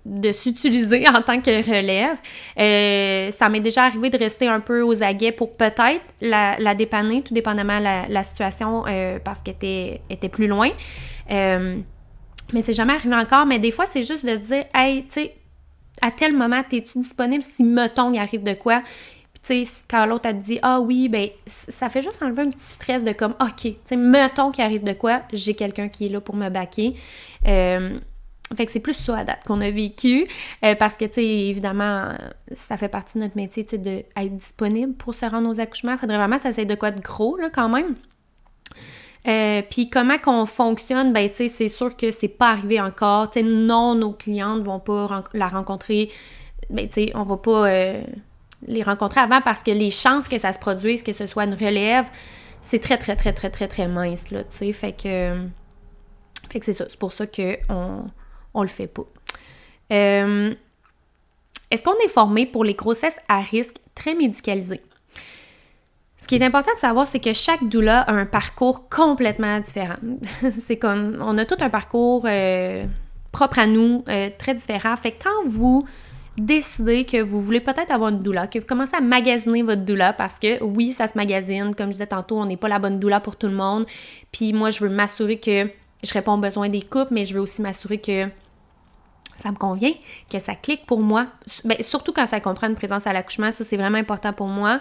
[0.08, 2.18] de s'utiliser en tant que relève.
[2.58, 7.22] Euh, ça m'est déjà arrivé de rester un peu aux aguets pour peut-être la, dépanner,
[7.22, 10.70] tout dépendamment de la, situation, euh, parce qu'elle était, était, plus loin.
[12.50, 13.46] Euh, mais c'est jamais arrivé encore.
[13.46, 15.36] Mais des fois, c'est juste de se dire, hey, tu sais,
[16.02, 18.82] à tel moment, es-tu disponible si, mettons, il arrive de quoi?
[19.34, 22.50] Puis, tu sais, quand l'autre a dit, ah oui, ben, ça fait juste enlever un
[22.50, 26.06] petit stress de comme, OK, tu sais, mettons qu'il arrive de quoi, j'ai quelqu'un qui
[26.06, 26.96] est là pour me baquer.
[28.56, 30.26] Fait que c'est plus ça à date qu'on a vécu,
[30.64, 32.14] euh, parce que, tu sais, évidemment,
[32.56, 35.98] ça fait partie de notre métier, tu sais, d'être disponible pour se rendre aux accouchements.
[35.98, 37.96] Faudrait vraiment ça de quoi de gros, là, quand même.
[39.28, 43.30] Euh, puis comment qu'on fonctionne, ben, tu sais, c'est sûr que c'est pas arrivé encore.
[43.30, 46.10] Tu sais, non, nos clientes vont pas la rencontrer,
[46.70, 48.04] ben, tu sais, on va pas euh,
[48.68, 51.56] les rencontrer avant parce que les chances que ça se produise, que ce soit une
[51.56, 52.06] relève,
[52.62, 54.72] c'est très, très, très, très, très, très mince, là, tu sais.
[54.72, 55.36] Fait que...
[56.50, 56.86] Fait que c'est ça.
[56.88, 58.06] C'est pour ça qu'on
[58.54, 59.04] on le fait pas.
[59.92, 60.54] Euh,
[61.70, 64.82] est-ce qu'on est formé pour les grossesses à risque très médicalisées?
[66.28, 69.96] Ce qui est important de savoir, c'est que chaque doula a un parcours complètement différent.
[70.58, 72.86] c'est comme, on a tout un parcours euh,
[73.32, 74.94] propre à nous, euh, très différent.
[74.98, 75.88] Fait que quand vous
[76.38, 80.12] décidez que vous voulez peut-être avoir une doula, que vous commencez à magasiner votre doula
[80.12, 81.74] parce que oui, ça se magasine.
[81.74, 83.86] Comme je disais tantôt, on n'est pas la bonne doula pour tout le monde.
[84.34, 85.70] Puis moi, je veux m'assurer que
[86.04, 88.28] je réponds aux besoins des couples, mais je veux aussi m'assurer que
[89.38, 89.94] ça me convient,
[90.32, 91.28] que ça clique pour moi.
[91.64, 94.80] Ben, surtout quand ça comprend une présence à l'accouchement, ça c'est vraiment important pour moi.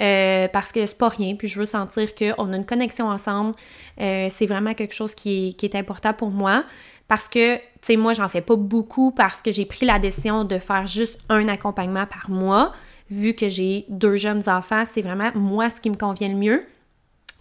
[0.00, 3.54] Euh, parce que c'est pas rien, puis je veux sentir qu'on a une connexion ensemble.
[4.00, 6.64] Euh, c'est vraiment quelque chose qui est, qui est, important pour moi.
[7.06, 10.44] Parce que, tu sais, moi, j'en fais pas beaucoup parce que j'ai pris la décision
[10.44, 12.72] de faire juste un accompagnement par mois.
[13.10, 16.60] Vu que j'ai deux jeunes enfants, c'est vraiment moi ce qui me convient le mieux.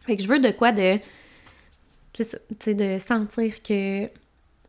[0.06, 0.97] Fait que je veux de quoi de.
[2.12, 2.23] Tu
[2.60, 4.08] sais, de sentir que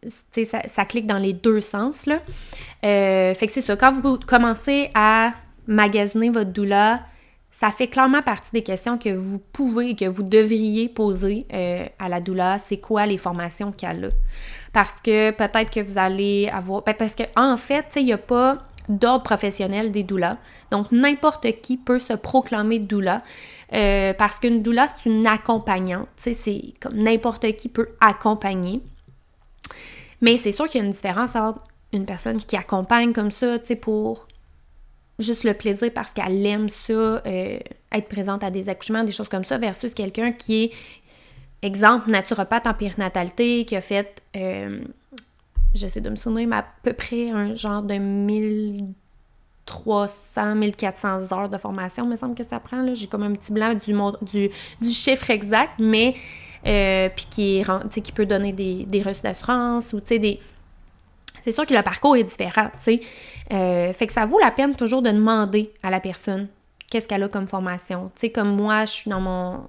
[0.08, 2.06] ça, clique dans les deux sens.
[2.06, 2.20] Là.
[2.84, 3.76] Euh, fait que c'est ça.
[3.76, 5.32] Quand vous commencez à
[5.66, 7.00] magasiner votre doula,
[7.50, 11.86] ça fait clairement partie des questions que vous pouvez et que vous devriez poser euh,
[11.98, 12.58] à la doula.
[12.58, 14.08] C'est quoi les formations qu'elle a?
[14.72, 16.82] Parce que peut-être que vous allez avoir.
[16.82, 20.36] Ben, parce qu'en en fait, il n'y a pas d'ordre professionnel des doulas.
[20.70, 23.22] Donc, n'importe qui peut se proclamer doula.
[23.72, 26.08] Euh, parce qu'une doula, c'est une accompagnante.
[26.16, 28.82] C'est comme n'importe qui peut accompagner.
[30.20, 31.60] Mais c'est sûr qu'il y a une différence entre
[31.92, 34.26] une personne qui accompagne comme ça, tu sais, pour
[35.18, 37.58] juste le plaisir parce qu'elle aime ça, euh,
[37.92, 40.72] être présente à des accouchements, des choses comme ça, versus quelqu'un qui est,
[41.62, 44.80] exemple, naturopathe en périnatalité, qui a fait, euh,
[45.72, 51.58] j'essaie de me souvenir, mais à peu près un genre de 1300, 1400 heures de
[51.58, 52.92] formation, il me semble que ça prend.
[52.92, 54.50] J'ai comme un petit blanc du, du,
[54.80, 56.16] du chiffre exact, mais
[56.66, 57.64] euh, puis qui,
[58.02, 60.40] qui peut donner des, des reçus d'assurance ou des.
[61.42, 63.00] C'est sûr que le parcours est différent, tu sais.
[63.52, 66.48] Euh, fait que ça vaut la peine toujours de demander à la personne
[66.90, 68.10] qu'est-ce qu'elle a comme formation.
[68.14, 69.68] Tu sais, comme moi, je suis dans mon.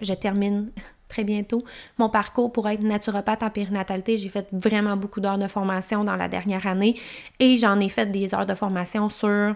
[0.00, 0.70] Je termine
[1.08, 1.64] très bientôt
[1.96, 4.16] mon parcours pour être naturopathe en périnatalité.
[4.16, 7.00] J'ai fait vraiment beaucoup d'heures de formation dans la dernière année
[7.40, 9.54] et j'en ai fait des heures de formation sur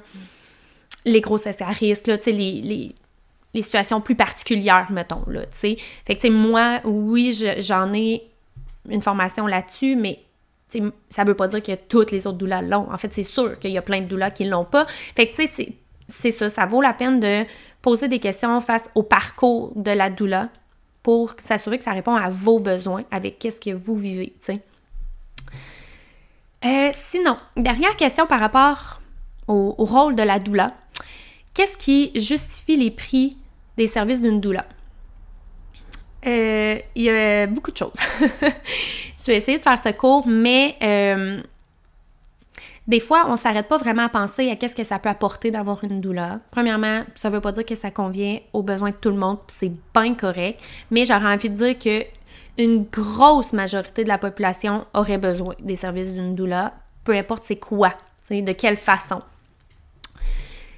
[1.04, 2.94] les grossesses à risque, là, les, les,
[3.54, 5.76] les situations plus particulières, mettons, là, tu sais.
[6.06, 8.22] Fait que, tu sais, moi, oui, j'en ai
[8.88, 10.20] une formation là-dessus, mais
[11.10, 12.90] ça veut pas dire que toutes les autres doulas l'ont.
[12.90, 14.86] En fait, c'est sûr qu'il y a plein de doulas qui l'ont pas.
[14.86, 15.74] Fait que, tu sais,
[16.08, 16.48] c'est ça.
[16.48, 17.44] Ça vaut la peine de
[17.82, 20.48] poser des questions face au parcours de la doula
[21.02, 24.60] pour s'assurer que ça répond à vos besoins avec qu'est-ce que vous vivez, tu sais.
[26.64, 29.00] Euh, sinon, dernière question par rapport
[29.48, 30.70] au rôle de la doula.
[31.54, 33.36] Qu'est-ce qui justifie les prix
[33.76, 34.64] des services d'une doula?
[36.26, 37.92] Euh, il y a beaucoup de choses.
[38.20, 41.40] je vais essayer de faire ce cours, mais euh,
[42.86, 45.82] des fois, on s'arrête pas vraiment à penser à qu'est-ce que ça peut apporter d'avoir
[45.84, 46.40] une doula.
[46.50, 49.72] Premièrement, ça veut pas dire que ça convient aux besoins de tout le monde, c'est
[49.94, 52.04] bien correct, mais j'aurais envie de dire que
[52.58, 57.56] une grosse majorité de la population aurait besoin des services d'une doula, peu importe c'est
[57.56, 57.94] quoi,
[58.30, 59.20] de quelle façon.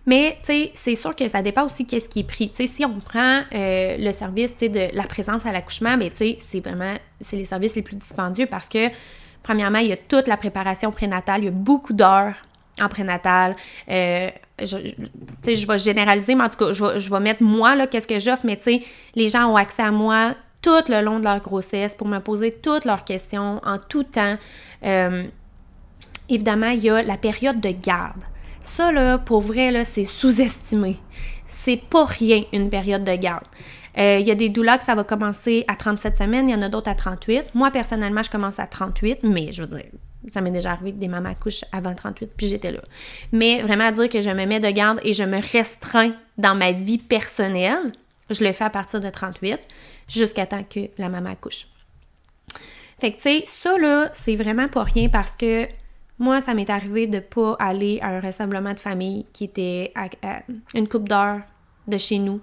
[0.06, 2.50] Mais, tu sais, c'est sûr que ça dépend aussi qu'est-ce qui est pris.
[2.50, 6.16] Tu sais, si on prend euh, le service, de la présence à l'accouchement, ben, tu
[6.16, 8.88] sais, c'est vraiment, c'est les services les plus dispendieux parce que,
[9.42, 12.34] premièrement, il y a toute la préparation prénatale, il y a beaucoup d'heures
[12.80, 13.56] en prénatal.
[13.88, 14.76] Euh, je,
[15.44, 18.06] je vais généraliser, mais en tout cas, je vais, je vais mettre moi, là, qu'est-ce
[18.06, 18.82] que j'offre, mais tu sais,
[19.14, 22.50] les gens ont accès à moi tout le long de leur grossesse pour me poser
[22.50, 24.36] toutes leurs questions en tout temps.
[24.82, 25.24] Euh,
[26.28, 28.22] évidemment, il y a la période de garde.
[28.64, 30.96] Ça, là, pour vrai, là, c'est sous-estimé.
[31.46, 33.44] C'est pas rien, une période de garde.
[33.98, 36.54] Euh, il y a des doulas que ça va commencer à 37 semaines, il y
[36.54, 37.54] en a d'autres à 38.
[37.54, 39.86] Moi, personnellement, je commence à 38, mais je veux dire,
[40.30, 42.80] ça m'est déjà arrivé que des mamans accouchent avant 38, puis j'étais là.
[43.32, 46.54] Mais vraiment à dire que je me mets de garde et je me restreins dans
[46.54, 47.92] ma vie personnelle,
[48.30, 49.60] je le fais à partir de 38,
[50.08, 51.66] jusqu'à temps que la maman accouche.
[52.98, 55.68] Fait que, tu sais, ça, là, c'est vraiment pas rien parce que
[56.18, 60.08] moi, ça m'est arrivé de pas aller à un rassemblement de famille qui était à,
[60.74, 61.40] une coupe d'heure
[61.88, 62.40] de chez nous.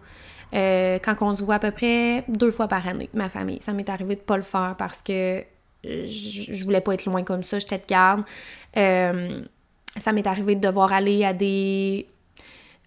[0.53, 3.61] Euh, quand on se voit à peu près deux fois par année, ma famille.
[3.61, 5.43] Ça m'est arrivé de pas le faire parce que
[5.83, 8.23] je, voulais pas être loin comme ça, j'étais de garde.
[8.77, 9.41] Euh,
[9.97, 12.07] ça m'est arrivé de devoir aller à des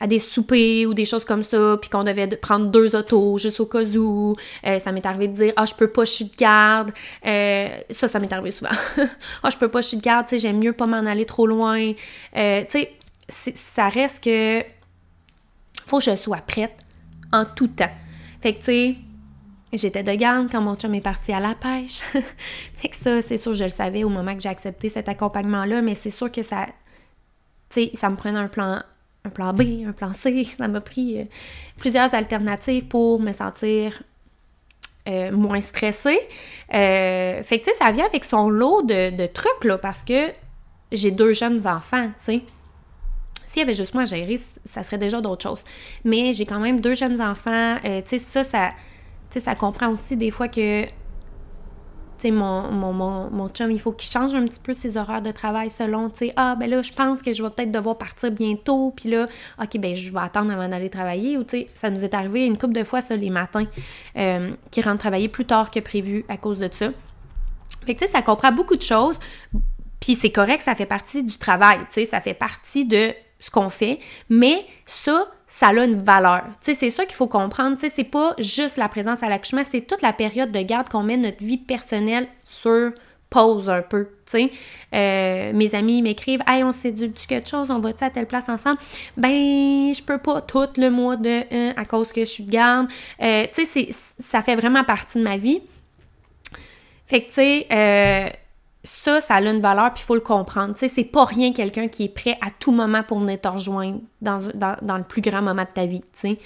[0.00, 3.60] à des soupers ou des choses comme ça, puis qu'on devait prendre deux autos juste
[3.60, 4.36] au cas où.
[4.66, 6.92] Euh, ça m'est arrivé de dire Ah, je peux pas, je suis de garde.
[7.24, 8.70] Euh, ça, ça m'est arrivé souvent.
[9.42, 11.26] Ah, je peux pas, je suis de garde, tu sais, j'aime mieux pas m'en aller
[11.26, 11.92] trop loin.
[12.36, 12.86] Euh, tu
[13.28, 14.62] sais, ça reste que.
[15.86, 16.76] Faut que je sois prête
[17.32, 17.90] en tout temps.
[18.40, 18.96] Fait que, tu sais,
[19.76, 22.00] J'étais de garde quand mon chum est parti à la pêche.
[22.76, 25.82] fait que ça, c'est sûr, je le savais au moment que j'ai accepté cet accompagnement-là,
[25.82, 26.66] mais c'est sûr que ça,
[27.70, 28.80] tu sais, ça me prenait un plan,
[29.24, 30.46] un plan B, un plan C.
[30.56, 31.24] Ça m'a pris euh,
[31.78, 34.02] plusieurs alternatives pour me sentir
[35.08, 36.20] euh, moins stressée.
[36.72, 40.30] Euh, fait que, tu sais, ça vient avec son lot de, trucs, là, parce que
[40.92, 42.42] j'ai deux jeunes enfants, tu sais.
[43.46, 45.64] S'il y avait juste moi à gérer, ça serait déjà d'autres choses.
[46.04, 47.76] Mais j'ai quand même deux jeunes enfants.
[47.82, 48.72] tu sais, ça, ça,
[49.30, 50.86] ça comprend aussi des fois que
[52.28, 52.92] sais, mon, mon,
[53.30, 56.26] mon, chum, il faut qu'il change un petit peu ses horaires de travail selon, tu
[56.26, 59.28] sais, ah, ben là, je pense que je vais peut-être devoir partir bientôt, puis là,
[59.62, 62.44] ok, ben je vais attendre avant d'aller travailler, ou tu sais, ça nous est arrivé
[62.46, 63.66] une couple de fois, ça, les matins,
[64.16, 66.90] euh, qui rentrent travailler plus tard que prévu à cause de ça.
[67.86, 69.18] Fait que, tu sais, ça comprend beaucoup de choses,
[70.00, 73.50] puis c'est correct, ça fait partie du travail, tu sais, ça fait partie de ce
[73.50, 73.98] qu'on fait,
[74.30, 76.42] mais ça, ça a une valeur.
[76.64, 77.76] Tu sais, c'est ça qu'il faut comprendre.
[77.76, 80.88] Tu sais, c'est pas juste la présence à l'accouchement, c'est toute la période de garde
[80.88, 82.90] qu'on met notre vie personnelle sur
[83.30, 84.08] pause un peu.
[84.34, 88.48] Euh, mes amis m'écrivent «Hey, on s'est dit quelque chose, on va-tu à telle place
[88.48, 88.78] ensemble?»
[89.16, 92.50] Ben, je peux pas tout le mois de hein, à cause que je suis de
[92.50, 92.88] garde.
[93.22, 95.62] Euh, tu sais, ça fait vraiment partie de ma vie.
[97.06, 98.28] Fait que, tu sais, euh,
[98.84, 100.74] ça, ça a une valeur, puis il faut le comprendre.
[100.74, 103.48] Tu sais, c'est pas rien quelqu'un qui est prêt à tout moment pour venir te
[103.48, 106.38] rejoindre dans, le plus grand moment de ta vie, tu sais.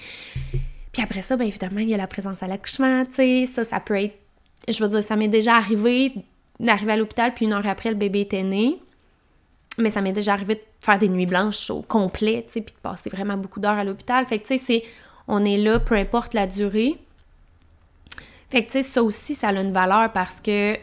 [0.92, 3.46] Puis après ça, bien évidemment, il y a la présence à l'accouchement, tu sais.
[3.46, 4.16] Ça, ça peut être...
[4.68, 6.12] Je veux dire, ça m'est déjà arrivé
[6.60, 8.76] d'arriver à l'hôpital, puis une heure après, le bébé était né.
[9.76, 12.74] Mais ça m'est déjà arrivé de faire des nuits blanches au complet, tu sais, puis
[12.74, 14.24] de passer vraiment beaucoup d'heures à l'hôpital.
[14.26, 14.84] Fait que, tu sais, c'est...
[15.26, 16.96] On est là, peu importe la durée.
[18.48, 20.78] Fait que, tu sais, ça aussi, ça a une valeur parce que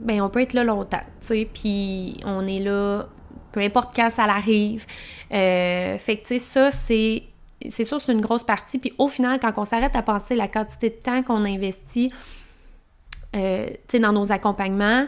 [0.00, 3.06] ben on peut être là longtemps, tu sais, puis on est là,
[3.52, 4.84] peu importe quand ça arrive.
[5.32, 7.24] Euh, fait que, tu sais, ça, c'est...
[7.68, 8.78] C'est sûr, c'est une grosse partie.
[8.78, 12.10] Puis au final, quand on s'arrête à penser la quantité de temps qu'on investit,
[13.36, 13.68] euh,
[14.00, 15.04] dans nos accompagnements,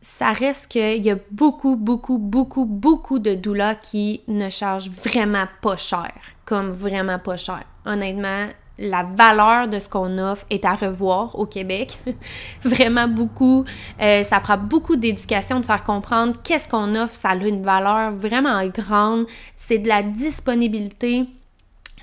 [0.00, 5.48] ça reste qu'il y a beaucoup, beaucoup, beaucoup, beaucoup de doulas qui ne chargent vraiment
[5.62, 6.12] pas cher.
[6.44, 7.64] Comme vraiment pas cher.
[7.84, 8.46] Honnêtement,
[8.78, 11.98] la valeur de ce qu'on offre est à revoir au Québec.
[12.64, 13.64] Vraiment beaucoup.
[14.00, 17.14] Euh, ça prend beaucoup d'éducation de faire comprendre qu'est-ce qu'on offre.
[17.14, 19.26] Ça a une valeur vraiment grande.
[19.56, 21.26] C'est de la disponibilité.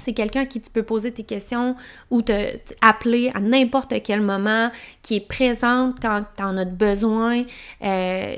[0.03, 1.75] C'est quelqu'un qui tu peux poser tes questions
[2.09, 4.69] ou te, appeler à n'importe quel moment,
[5.01, 7.43] qui est présente quand tu en as besoin.
[7.83, 8.35] Euh,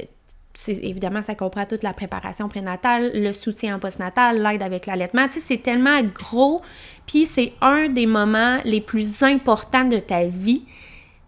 [0.68, 5.28] évidemment, ça comprend toute la préparation prénatale, le soutien postnatal, l'aide avec l'allaitement.
[5.28, 6.62] Tu sais, c'est tellement gros,
[7.06, 10.65] puis c'est un des moments les plus importants de ta vie.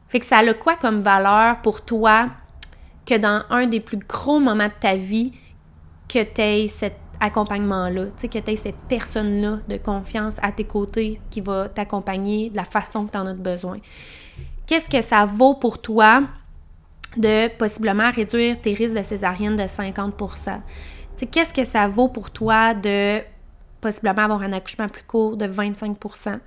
[0.09, 2.29] Fait que ça a quoi comme valeur pour toi
[3.05, 5.31] que dans un des plus gros moments de ta vie,
[6.07, 10.51] que tu aies cet accompagnement-là, tu sais, que tu aies cette personne-là de confiance à
[10.51, 13.79] tes côtés qui va t'accompagner de la façon que tu en as besoin.
[14.67, 16.23] Qu'est-ce que ça vaut pour toi
[17.17, 20.59] de possiblement réduire tes risques de césarienne de 50%
[21.31, 23.21] Qu'est-ce que ça vaut pour toi de
[23.81, 26.39] possiblement avoir un accouchement plus court de 25%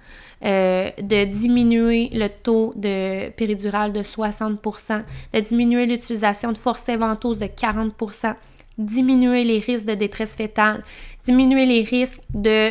[0.45, 5.03] euh, de diminuer le taux de péridurale de 60%
[5.33, 8.35] de diminuer l'utilisation de forceps ventose de 40%
[8.79, 10.83] diminuer les risques de détresse fétale,
[11.25, 12.71] diminuer les risques de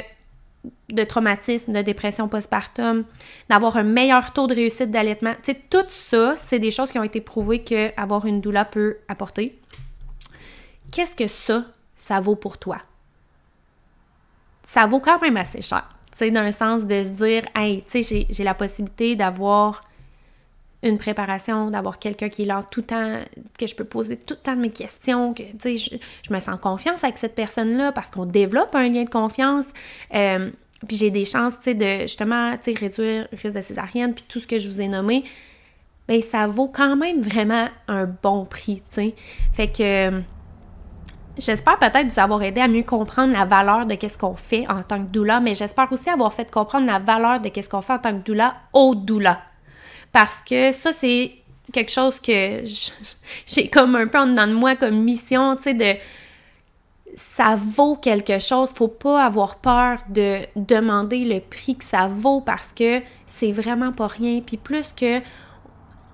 [0.89, 3.05] de traumatisme, de dépression postpartum,
[3.49, 5.33] d'avoir un meilleur taux de réussite d'allaitement.
[5.43, 8.97] Tu sais, tout ça, c'est des choses qui ont été prouvées qu'avoir une doula peut
[9.07, 9.57] apporter.
[10.91, 12.79] Qu'est-ce que ça, ça vaut pour toi?
[14.63, 15.87] Ça vaut quand même assez cher.
[16.11, 19.83] Tu sais, dans le sens de se dire, hey, tu j'ai la possibilité d'avoir
[20.81, 23.19] une préparation, d'avoir quelqu'un qui est là tout le temps,
[23.57, 27.03] que je peux poser tout le temps mes questions, que, sais, je, me sens confiance
[27.03, 29.67] avec cette personne-là parce qu'on développe un lien de confiance.
[30.15, 30.49] Euh,
[30.87, 34.13] puis j'ai des chances, tu sais, de justement, tu sais, réduire le risque de césarienne,
[34.13, 35.25] puis tout ce que je vous ai nommé,
[36.07, 39.15] ben ça vaut quand même vraiment un bon prix, tu sais.
[39.53, 40.21] Fait que
[41.37, 44.81] j'espère peut-être vous avoir aidé à mieux comprendre la valeur de qu'est-ce qu'on fait en
[44.83, 47.93] tant que doula, mais j'espère aussi avoir fait comprendre la valeur de qu'est-ce qu'on fait
[47.93, 49.41] en tant que doula au doula.
[50.11, 51.33] Parce que ça, c'est
[51.71, 52.63] quelque chose que
[53.47, 55.95] j'ai comme un peu en dedans de moi comme mission, tu sais, de
[57.15, 58.71] ça vaut quelque chose.
[58.73, 63.91] Faut pas avoir peur de demander le prix que ça vaut parce que c'est vraiment
[63.91, 64.41] pas rien.
[64.41, 65.19] Puis plus que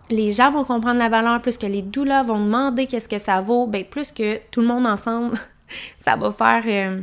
[0.10, 3.42] les gens vont comprendre la valeur, plus que les doulas vont demander qu'est-ce que ça
[3.42, 5.38] vaut, ben plus que tout le monde ensemble,
[5.98, 6.64] ça va faire.
[6.66, 7.02] Euh,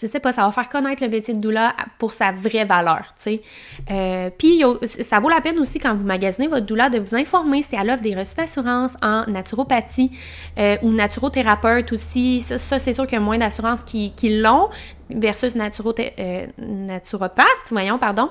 [0.00, 3.14] je sais pas, ça va faire connaître le métier de doula pour sa vraie valeur,
[3.16, 3.42] tu sais.
[3.90, 7.62] Euh, Puis ça vaut la peine aussi quand vous magasinez votre doula de vous informer
[7.62, 10.12] si elle offre des reçus d'assurance en naturopathie
[10.58, 12.40] euh, ou naturothérapeute aussi.
[12.40, 14.68] Ça, c'est sûr qu'il y a moins d'assurances qui, l'ont
[15.10, 18.30] versus euh, naturopathe, voyons, pardon,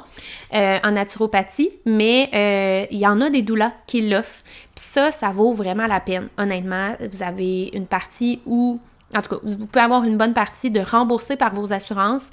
[0.53, 4.43] en naturopathie, mais il y en a des doulas qui l'offrent.
[4.73, 6.93] Puis ça, ça vaut vraiment la peine, honnêtement.
[7.11, 8.79] Vous avez une partie où
[9.15, 12.25] en tout cas, vous pouvez avoir une bonne partie de remboursée par vos assurances.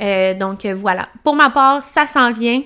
[0.00, 1.08] Euh, donc euh, voilà.
[1.22, 2.62] Pour ma part, ça s'en vient.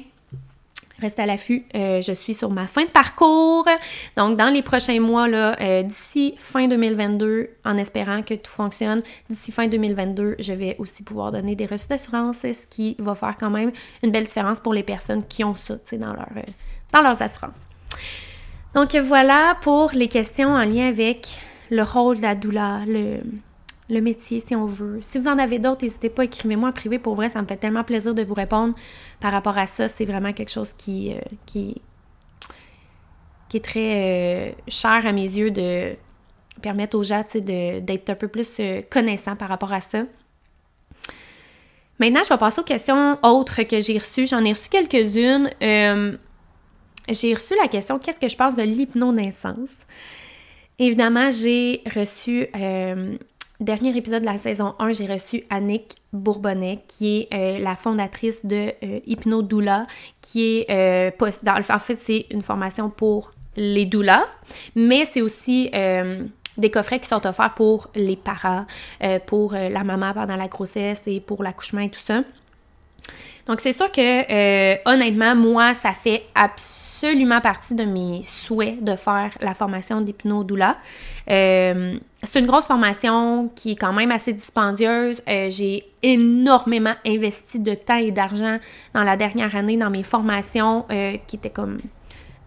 [1.00, 1.64] Restez à l'affût.
[1.74, 3.66] Euh, je suis sur ma fin de parcours.
[4.18, 9.50] Donc, dans les prochains mois, là, d'ici fin 2022, en espérant que tout fonctionne, d'ici
[9.50, 13.48] fin 2022, je vais aussi pouvoir donner des reçus d'assurance, ce qui va faire quand
[13.48, 16.28] même une belle différence pour les personnes qui ont ça dans, leur,
[16.92, 17.60] dans leurs assurances.
[18.74, 21.28] Donc, voilà pour les questions en lien avec
[21.70, 23.20] le rôle de la doula, le,
[23.90, 24.98] le métier, si on veut.
[25.00, 26.98] Si vous en avez d'autres, n'hésitez pas, écrivez-moi en privé.
[26.98, 28.74] Pour vrai, ça me fait tellement plaisir de vous répondre
[29.20, 29.88] par rapport à ça.
[29.88, 31.82] C'est vraiment quelque chose qui, euh, qui,
[33.52, 35.96] est très euh, cher à mes yeux de
[36.62, 40.04] permettre aux gens d'être un peu plus euh, connaissants par rapport à ça.
[41.98, 44.26] Maintenant, je vais passer aux questions autres que j'ai reçues.
[44.26, 45.50] J'en ai reçu quelques-unes.
[45.60, 49.74] j'ai reçu la question Qu'est-ce que je pense de l'hypnonaissance?
[50.78, 52.48] Évidemment, j'ai reçu
[53.60, 58.44] dernier épisode de la saison 1, j'ai reçu Annick Bourbonnais, qui est euh, la fondatrice
[58.44, 59.86] de euh, Hypnodoula,
[60.20, 61.10] qui est euh,
[61.42, 64.26] dans, en fait c'est une formation pour les doulas,
[64.74, 65.70] mais c'est aussi
[66.56, 68.64] des coffrets qui sont offerts pour les parents,
[69.26, 72.22] pour la maman pendant la grossesse et pour l'accouchement et tout ça.
[73.46, 78.94] Donc c'est sûr que honnêtement, moi, ça fait absolument absolument partie de mes souhaits de
[78.94, 80.76] faire la formation d'hypnodoula.
[81.30, 85.22] Euh, c'est une grosse formation qui est quand même assez dispendieuse.
[85.26, 88.58] Euh, j'ai énormément investi de temps et d'argent
[88.92, 91.78] dans la dernière année dans mes formations euh, qui étaient comme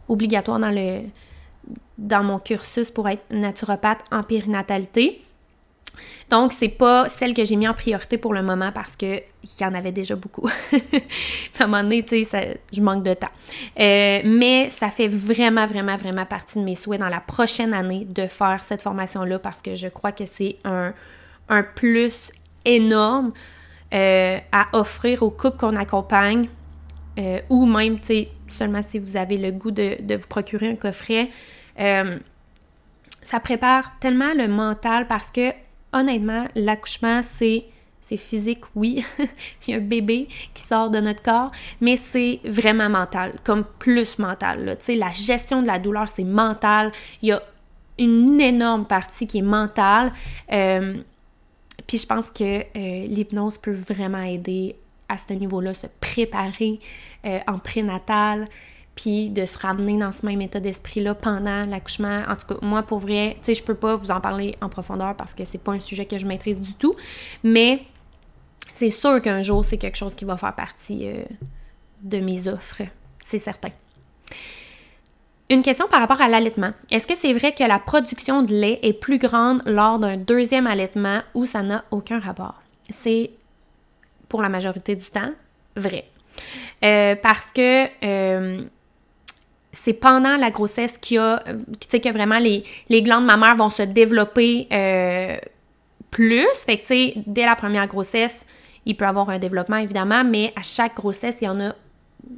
[0.07, 1.01] obligatoires dans le
[1.97, 5.23] dans mon cursus pour être naturopathe en périnatalité.
[6.29, 9.21] Donc, c'est pas celle que j'ai mis en priorité pour le moment parce qu'il
[9.59, 10.47] y en avait déjà beaucoup.
[11.59, 12.25] à un moment donné, tu
[12.71, 13.27] je manque de temps.
[13.79, 18.05] Euh, mais ça fait vraiment, vraiment, vraiment partie de mes souhaits dans la prochaine année
[18.05, 20.93] de faire cette formation-là parce que je crois que c'est un,
[21.75, 22.31] plus
[22.65, 23.31] énorme
[23.93, 26.49] euh, à offrir aux couples qu'on accompagne
[27.19, 30.75] euh, ou même, tu sais, seulement si vous avez le goût de vous procurer un
[30.75, 31.29] coffret.
[31.77, 35.51] ça prépare tellement le mental parce que
[35.93, 37.65] honnêtement, l'accouchement, c'est
[38.17, 39.03] physique, oui.
[39.67, 43.63] Il y a un bébé qui sort de notre corps, mais c'est vraiment mental, comme
[43.79, 44.77] plus mental.
[44.87, 46.91] La gestion de la douleur, c'est mental.
[47.21, 47.41] Il y a
[47.97, 50.11] une énorme partie qui est mentale.
[50.51, 50.95] Euh,
[51.87, 54.75] puis je pense que euh, l'hypnose peut vraiment aider
[55.09, 56.79] à ce niveau-là, se préparer
[57.25, 58.45] euh, en prénatal,
[58.95, 62.23] puis de se ramener dans ce même état d'esprit-là pendant l'accouchement.
[62.27, 64.69] En tout cas, moi, pour vrai, tu sais, je peux pas vous en parler en
[64.69, 66.95] profondeur parce que c'est pas un sujet que je maîtrise du tout,
[67.43, 67.83] mais
[68.71, 71.23] c'est sûr qu'un jour, c'est quelque chose qui va faire partie euh,
[72.03, 72.83] de mes offres,
[73.19, 73.69] c'est certain.
[75.49, 76.71] Une question par rapport à l'allaitement.
[76.89, 80.67] Est-ce que c'est vrai que la production de lait est plus grande lors d'un deuxième
[80.67, 82.61] allaitement ou ça n'a aucun rapport?
[82.89, 83.31] C'est,
[84.29, 85.31] pour la majorité du temps,
[85.75, 86.05] vrai.
[86.83, 88.63] Euh, parce que euh,
[89.74, 92.63] c'est pendant la grossesse qu'il y a, euh, tu sais, que vraiment les,
[93.01, 95.36] glandes mammaires vont se développer euh,
[96.11, 96.47] plus.
[96.65, 98.36] Fait que, tu sais, dès la première grossesse,
[98.86, 101.76] il peut avoir un développement, évidemment, mais à chaque grossesse, il y en a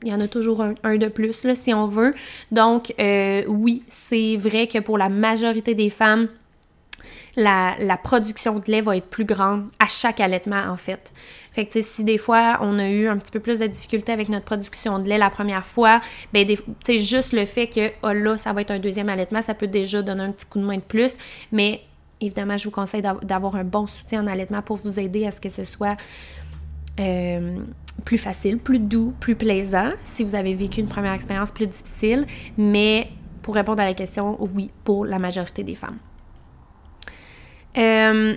[0.03, 2.15] il y en a toujours un, de plus, là, si on veut.
[2.51, 6.27] Donc, euh, oui, c'est vrai que pour la majorité des femmes,
[7.35, 11.13] la, la, production de lait va être plus grande à chaque allaitement, en fait.
[11.55, 14.27] Fait que, si des fois, on a eu un petit peu plus de difficultés avec
[14.27, 16.01] notre production de lait la première fois,
[16.33, 16.45] ben,
[16.83, 19.67] tu juste le fait que, oh là, ça va être un deuxième allaitement, ça peut
[19.67, 21.13] déjà donner un petit coup de main de plus.
[21.53, 21.79] Mais,
[22.19, 25.39] évidemment, je vous conseille d'avoir un bon soutien en allaitement pour vous aider à ce
[25.39, 25.95] que ce soit
[26.99, 27.57] euh,
[28.03, 32.27] plus facile, plus doux, plus plaisant, si vous avez vécu une première expérience plus difficile.
[32.57, 33.07] Mais,
[33.43, 35.99] pour répondre à la question, oui, pour la majorité des femmes.
[37.77, 38.35] Euh,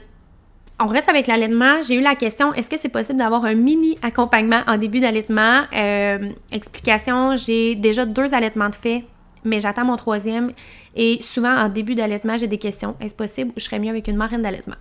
[0.81, 1.81] on reste avec l'allaitement.
[1.83, 5.65] J'ai eu la question est-ce que c'est possible d'avoir un mini accompagnement en début d'allaitement?
[5.75, 9.05] Euh, Explication j'ai déjà deux allaitements de fait,
[9.45, 10.53] mais j'attends mon troisième.
[10.95, 14.09] Et souvent, en début d'allaitement, j'ai des questions est-ce possible ou je serais mieux avec
[14.09, 14.77] une marraine d'allaitement?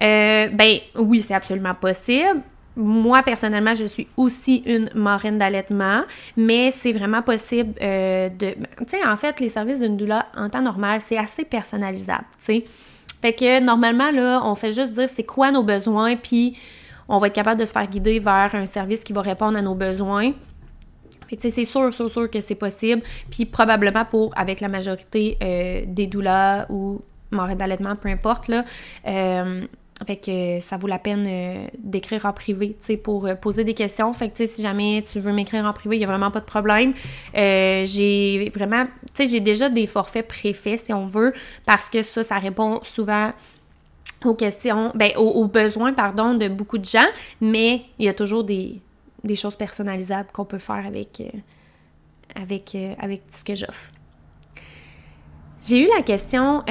[0.00, 2.42] Euh, Ben oui, c'est absolument possible.
[2.74, 6.04] Moi, personnellement, je suis aussi une marraine d'allaitement,
[6.38, 8.54] mais c'est vraiment possible euh, de...
[8.78, 12.44] Tu sais, en fait, les services d'une doula, en temps normal, c'est assez personnalisable, tu
[12.44, 12.64] sais.
[13.22, 16.58] Fait que normalement, là, on fait juste dire c'est quoi nos besoins, puis
[17.08, 19.62] on va être capable de se faire guider vers un service qui va répondre à
[19.62, 20.32] nos besoins.
[21.28, 23.02] Fait que c'est sûr, sûr, sûr que c'est possible.
[23.30, 27.00] Puis probablement pour, avec la majorité euh, des doulas ou
[27.30, 28.64] moraines d'allaitement, peu importe, là,
[29.06, 29.66] euh,
[30.04, 33.64] fait que ça vaut la peine euh, d'écrire en privé, tu sais, pour euh, poser
[33.64, 34.12] des questions.
[34.12, 36.30] Fait que, tu sais, si jamais tu veux m'écrire en privé, il n'y a vraiment
[36.30, 36.92] pas de problème.
[37.36, 41.32] Euh, j'ai vraiment, tu sais, j'ai déjà des forfaits préfaits, si on veut,
[41.66, 43.32] parce que ça, ça répond souvent
[44.24, 47.08] aux questions, ben, aux, besoins, pardon, de beaucoup de gens,
[47.40, 48.80] mais il y a toujours des,
[49.34, 51.22] choses personnalisables qu'on peut faire avec,
[52.36, 53.90] avec, avec ce que j'offre.
[55.64, 56.62] J'ai eu la question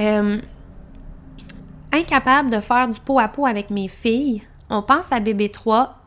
[1.92, 5.98] incapable de faire du pot à pot avec mes filles, on pense à bébé 3.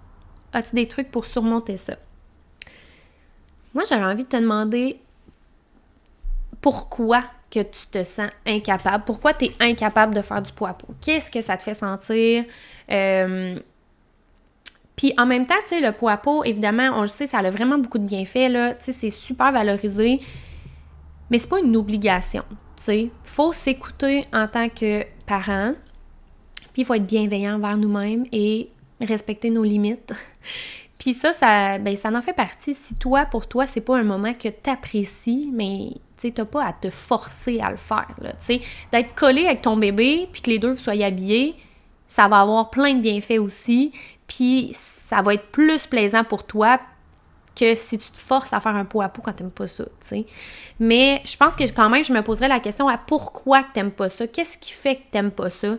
[0.53, 1.95] As-tu des trucs pour surmonter ça?
[3.75, 5.01] Moi, j'aurais envie de te demander
[6.61, 10.75] pourquoi que tu te sens incapable, pourquoi tu es incapable de faire du pot à
[10.75, 10.89] pot?
[11.01, 12.45] Qu'est-ce que ça te fait sentir?
[12.91, 13.59] Euh,
[14.97, 17.39] puis en même temps, tu sais, le pot à pot, évidemment, on le sait, ça
[17.39, 18.75] a vraiment beaucoup de bienfaits, là.
[18.75, 20.21] Tu sais, c'est super valorisé,
[21.31, 22.45] mais c'est pas une obligation.
[22.89, 25.73] Il faut s'écouter en tant que parent,
[26.73, 28.71] puis il faut être bienveillant envers nous-mêmes et
[29.01, 30.13] respecter nos limites.
[30.99, 32.73] Puis ça, ça, ben, ça en fait partie.
[32.73, 36.65] Si toi, pour toi, c'est pas un moment que tu apprécies, mais tu n'as pas
[36.65, 38.09] à te forcer à le faire.
[38.91, 41.57] D'être collé avec ton bébé, puis que les deux vous soyez habillés,
[42.07, 43.93] ça va avoir plein de bienfaits aussi.
[44.27, 46.81] Puis ça va être plus plaisant pour toi,
[47.55, 49.85] que si tu te forces à faire un pot à pot quand t'aimes pas ça,
[49.85, 50.27] tu sais.
[50.81, 53.93] Mais je pense que quand même, je me poserais la question à pourquoi que t'aimes
[53.93, 55.77] pas ça, qu'est-ce qui fait que t'aimes pas ça,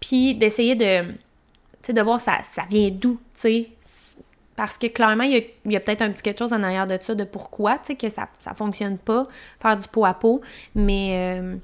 [0.00, 1.12] puis d'essayer de,
[1.92, 3.68] de voir ça, ça vient d'où, tu sais.
[4.56, 7.14] Parce que clairement, il y a, peut-être un petit quelque chose en arrière de ça,
[7.14, 9.26] de pourquoi, tu sais, que ça, ça fonctionne pas,
[9.60, 10.40] faire du pot à pot,
[10.74, 11.40] mais...
[11.40, 11.56] Euh,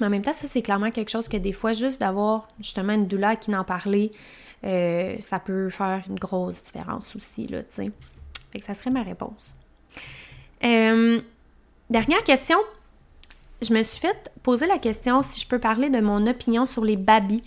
[0.00, 2.92] mais en même temps, ça, c'est clairement quelque chose que des fois, juste d'avoir justement
[2.92, 4.10] une douleur qui n'en parlait,
[4.64, 7.90] euh, ça peut faire une grosse différence aussi, là, tu sais
[8.64, 9.56] ça serait ma réponse.
[10.64, 11.20] Euh,
[11.90, 12.58] dernière question.
[13.62, 16.84] Je me suis fait poser la question si je peux parler de mon opinion sur
[16.84, 17.42] les babys.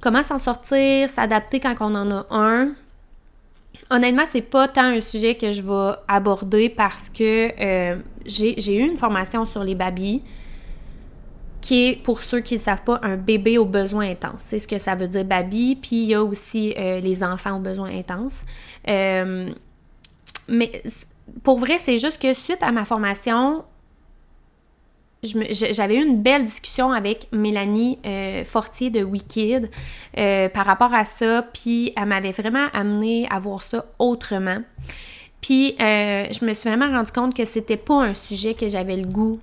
[0.00, 2.72] Comment s'en sortir, s'adapter quand on en a un?
[3.90, 8.86] Honnêtement, c'est pas tant un sujet que je vais aborder parce que euh, j'ai eu
[8.86, 10.22] une formation sur les babys
[11.62, 14.42] qui est, pour ceux qui ne savent pas, un bébé aux besoins intenses.
[14.48, 15.76] C'est ce que ça veut dire baby.
[15.76, 18.42] Puis il y a aussi euh, les enfants aux besoins intenses.
[20.48, 20.82] Mais
[21.42, 23.64] pour vrai, c'est juste que suite à ma formation,
[25.22, 29.70] j'avais eu une belle discussion avec Mélanie euh, Fortier de Wikid
[30.18, 34.58] euh, par rapport à ça, puis elle m'avait vraiment amené à voir ça autrement.
[35.40, 38.96] Puis euh, je me suis vraiment rendu compte que c'était pas un sujet que j'avais
[38.96, 39.38] le goût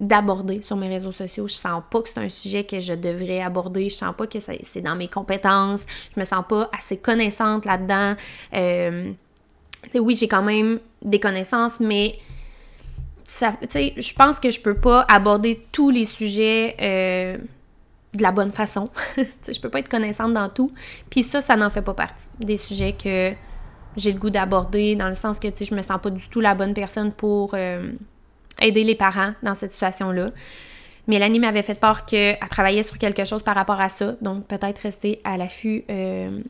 [0.00, 1.46] d'aborder sur mes réseaux sociaux.
[1.46, 3.88] Je sens pas que c'est un sujet que je devrais aborder.
[3.88, 5.84] Je sens pas que c'est dans mes compétences.
[6.14, 8.16] Je me sens pas assez connaissante là-dedans
[9.94, 12.18] oui, j'ai quand même des connaissances, mais
[13.26, 17.38] je pense que je peux pas aborder tous les sujets euh,
[18.14, 18.90] de la bonne façon.
[19.16, 20.70] je peux pas être connaissante dans tout.
[21.10, 23.32] Puis ça, ça n'en fait pas partie des sujets que
[23.96, 26.54] j'ai le goût d'aborder, dans le sens que je me sens pas du tout la
[26.54, 27.90] bonne personne pour euh,
[28.60, 30.30] aider les parents dans cette situation-là.
[31.06, 34.78] Mélanie m'avait fait part qu'elle travaillait sur quelque chose par rapport à ça, donc peut-être
[34.78, 36.40] rester à l'affût euh,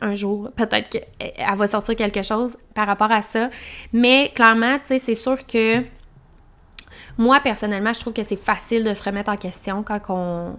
[0.00, 3.50] un jour, peut-être qu'elle va sortir quelque chose par rapport à ça.
[3.92, 5.84] Mais clairement, tu sais, c'est sûr que
[7.18, 10.56] moi, personnellement, je trouve que c'est facile de se remettre en question quand on,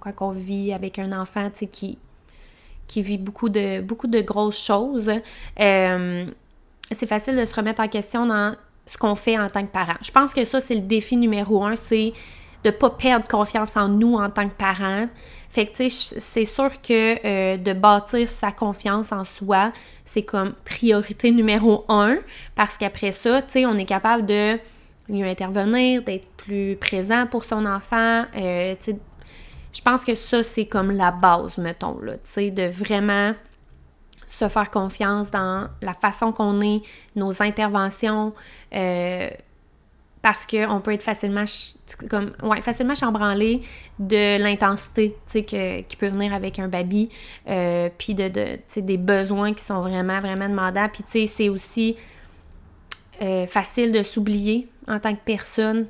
[0.00, 1.98] quand vit avec un enfant, tu sais, qui,
[2.88, 5.10] qui vit beaucoup de, beaucoup de grosses choses.
[5.60, 6.26] Euh,
[6.90, 8.56] c'est facile de se remettre en question dans
[8.86, 9.94] ce qu'on fait en tant que parent.
[10.02, 12.12] Je pense que ça, c'est le défi numéro un, c'est
[12.64, 15.06] de pas perdre confiance en nous en tant que parents.
[15.50, 19.72] Fait que, tu sais, c'est sûr que euh, de bâtir sa confiance en soi,
[20.04, 22.18] c'est comme priorité numéro un,
[22.54, 24.58] parce qu'après ça, tu sais, on est capable de
[25.08, 28.24] mieux intervenir, d'être plus présent pour son enfant.
[28.36, 28.98] Euh, tu sais,
[29.72, 33.34] je pense que ça, c'est comme la base, mettons, là, tu sais, de vraiment
[34.28, 36.82] se faire confiance dans la façon qu'on est,
[37.16, 38.32] nos interventions,
[38.72, 39.30] euh,
[40.22, 41.44] parce qu'on peut être facilement,
[42.10, 43.62] comme, ouais, facilement chambranlé
[43.98, 47.08] de l'intensité qui peut venir avec un baby,
[47.48, 50.88] euh, puis de, de des besoins qui sont vraiment, vraiment demandants.
[50.92, 51.96] Puis c'est aussi
[53.22, 55.86] euh, facile de s'oublier en tant que personne.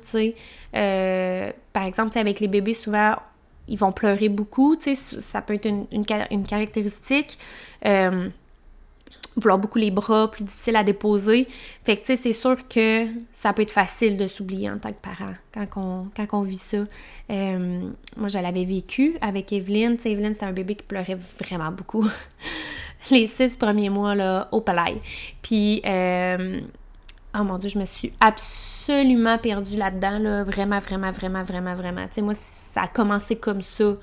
[0.75, 3.15] Euh, par exemple, avec les bébés, souvent,
[3.67, 4.77] ils vont pleurer beaucoup.
[4.79, 7.37] Ça peut être une, une, une caractéristique.
[9.37, 11.47] Vouloir beaucoup les bras, plus difficile à déposer.
[11.85, 14.89] Fait que, tu sais, c'est sûr que ça peut être facile de s'oublier en tant
[14.89, 16.77] que parent quand on, quand vit ça.
[17.29, 19.95] Euh, moi, je l'avais vécu avec Evelyne.
[19.95, 22.05] Tu sais, Evelyne, c'était un bébé qui pleurait vraiment beaucoup.
[23.11, 25.01] Les six premiers mois, là, au palais.
[25.41, 26.59] Puis, euh,
[27.33, 30.43] oh mon Dieu, je me suis absolument perdue là-dedans, là.
[30.43, 32.07] Vraiment, vraiment, vraiment, vraiment, vraiment.
[32.07, 33.95] Tu sais, moi, ça a commencé comme ça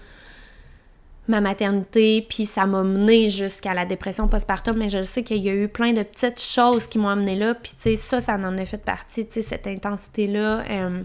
[1.28, 5.50] ma maternité, puis ça m'a mené jusqu'à la dépression postpartum, mais je sais qu'il y
[5.50, 8.34] a eu plein de petites choses qui m'ont amené là, puis tu sais, ça, ça
[8.34, 11.02] en a fait partie, tu sais, cette intensité-là, euh,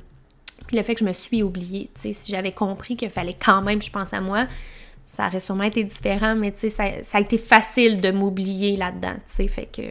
[0.68, 3.36] puis le fait que je me suis oubliée, tu sais, si j'avais compris qu'il fallait
[3.38, 4.48] quand même, je pense à moi,
[5.06, 9.16] ça aurait sûrement été différent, mais tu sais, ça, a été facile de m'oublier là-dedans,
[9.16, 9.82] tu sais, fait que...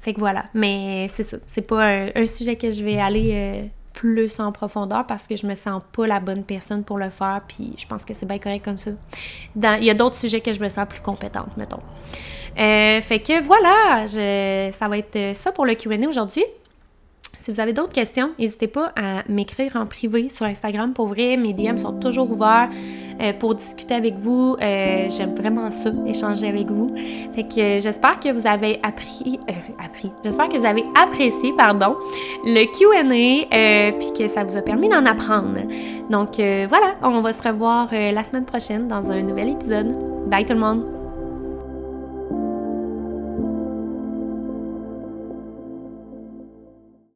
[0.00, 3.32] Fait que voilà, mais c'est ça, c'est pas un, sujet que je vais aller...
[3.34, 3.66] Euh,
[3.98, 7.40] plus en profondeur parce que je me sens pas la bonne personne pour le faire,
[7.48, 8.92] puis je pense que c'est bien correct comme ça.
[9.56, 11.80] il y a d'autres sujets que je me sens plus compétente, mettons.
[12.58, 16.44] Euh, fait que voilà, je, ça va être ça pour le QA aujourd'hui.
[17.48, 20.92] Si vous avez d'autres questions, n'hésitez pas à m'écrire en privé sur Instagram.
[20.92, 22.68] Pour vrai, mes DM sont toujours ouverts
[23.22, 24.54] euh, pour discuter avec vous.
[24.60, 26.94] Euh, j'aime vraiment ça, échanger avec vous.
[27.34, 29.40] Fait que euh, j'espère que vous avez appris,
[29.82, 30.12] appris.
[30.22, 31.96] J'espère que vous avez apprécié, pardon,
[32.44, 35.60] le Q&A, puis que ça vous a permis d'en apprendre.
[36.10, 39.96] Donc voilà, on va se revoir la semaine prochaine dans un nouvel épisode.
[40.28, 40.97] Bye tout le monde.